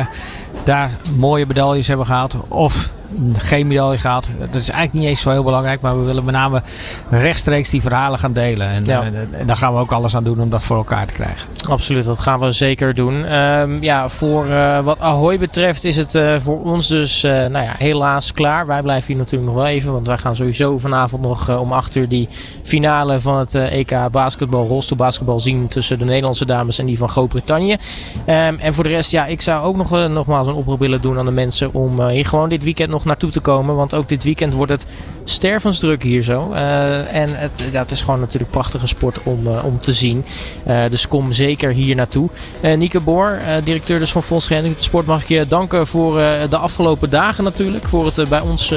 [0.64, 2.36] daar mooie medailles hebben gehaald.
[2.48, 2.92] Of
[3.36, 4.28] geen medaille gehaald.
[4.38, 5.80] Dat is eigenlijk niet eens zo heel belangrijk.
[5.80, 6.62] Maar we willen met name
[7.10, 8.68] rechtstreeks die verhalen gaan delen.
[8.68, 9.00] En, Ja.
[9.00, 9.06] eh,
[9.40, 11.48] en daar gaan we ook alles aan doen om dat voor elkaar te krijgen.
[11.68, 13.24] Absoluut, dat gaan we zeker doen.
[13.24, 17.74] Ehm, ja, voor eh, wat Ahoy betreft is het eh, voor ons dus nou ja,
[17.78, 18.66] helaas klaar.
[18.66, 21.94] Wij blijven hier natuurlijk nog wel even, want wij gaan sowieso vanavond nog om 8
[21.94, 22.28] uur die
[22.62, 27.76] finale van het EK basketbal, rolstoelbasketbal zien tussen de Nederlandse dames en die van Groot-Brittannië.
[28.24, 31.18] Ehm, en voor de rest, ja, ik zou ook nog nogmaals een oproep willen doen
[31.18, 33.74] aan de mensen om hier gewoon dit weekend nog naartoe te komen.
[33.74, 34.86] Want ook dit weekend wordt het
[35.24, 36.52] stervensdruk hier zo.
[36.52, 37.28] Eh, en
[37.72, 40.24] het, is gewoon natuurlijk prachtige sport om, eh, om te zien.
[40.64, 42.28] Eh, dus kom zeker hier naartoe.
[42.76, 46.12] Nieke Boor, directeur dus van Fonds Sport, mag ik je danken voor
[46.48, 47.88] de afgelopen dagen natuurlijk.
[47.88, 48.74] Voor het bij ons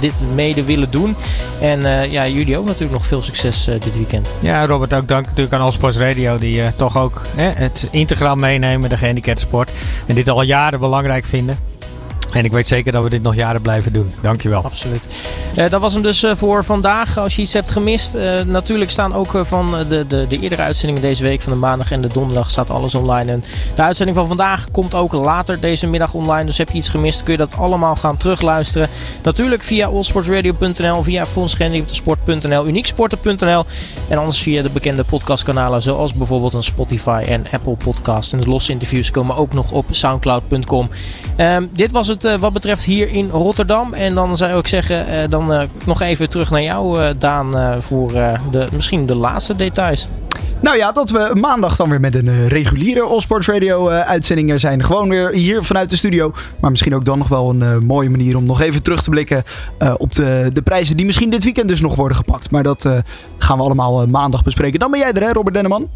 [0.00, 1.16] dit mede willen doen.
[1.60, 4.34] En ja, jullie ook natuurlijk nog veel succes dit weekend.
[4.40, 6.38] Ja, Robert, ook dank natuurlijk aan All Sports Radio.
[6.38, 9.70] Die toch ook het integraal meenemen, de gehandicapten sport.
[10.06, 11.69] En dit al jaren belangrijk vinden.
[12.32, 14.12] En ik weet zeker dat we dit nog jaren blijven doen.
[14.22, 14.62] Dankjewel.
[14.62, 15.06] Absoluut.
[15.56, 17.18] Eh, dat was hem dus eh, voor vandaag.
[17.18, 21.02] Als je iets hebt gemist, eh, natuurlijk staan ook van de, de, de eerdere uitzendingen
[21.02, 23.32] deze week van de maandag en de donderdag staat alles online.
[23.32, 26.44] En de uitzending van vandaag komt ook later deze middag online.
[26.44, 28.88] Dus heb je iets gemist, kun je dat allemaal gaan terugluisteren.
[29.22, 33.64] Natuurlijk via allsportsradio.nl, via fondsgehandicaptensport.nl, unieksporten.nl
[34.08, 38.32] en anders via de bekende podcastkanalen zoals bijvoorbeeld een Spotify en Apple podcast.
[38.32, 40.88] En de losse interviews komen ook nog op soundcloud.com.
[41.36, 43.94] Ehm, dit was het eh, wat betreft hier in Rotterdam.
[43.94, 48.12] En dan zou ik zeggen, eh, dan eh, nog even terug naar jou, Daan, voor
[48.50, 50.08] de, misschien de laatste details.
[50.62, 54.84] Nou ja, dat we maandag dan weer met een reguliere Allsports Radio uitzending zijn.
[54.84, 56.32] Gewoon weer hier vanuit de studio.
[56.60, 59.42] Maar misschien ook dan nog wel een mooie manier om nog even terug te blikken
[59.96, 62.50] op de, de prijzen die misschien dit weekend dus nog worden gepakt.
[62.50, 62.88] Maar dat
[63.38, 64.78] gaan we allemaal maandag bespreken.
[64.78, 65.88] Dan ben jij er hè, Robert Denneman?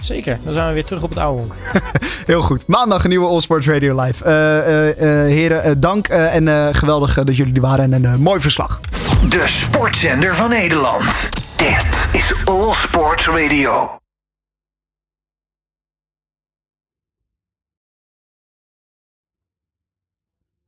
[0.00, 1.54] Zeker, dan zijn we weer terug op het oude honk.
[2.30, 2.66] Heel goed.
[2.66, 4.24] Maandag een nieuwe Allsports Radio Live.
[4.24, 8.80] Eh, eh, eh, heren, dank en geweldig dat jullie er waren en een mooi verslag.
[9.28, 11.28] De sportzender van Nederland.
[11.56, 13.99] Dit is All Sports Radio.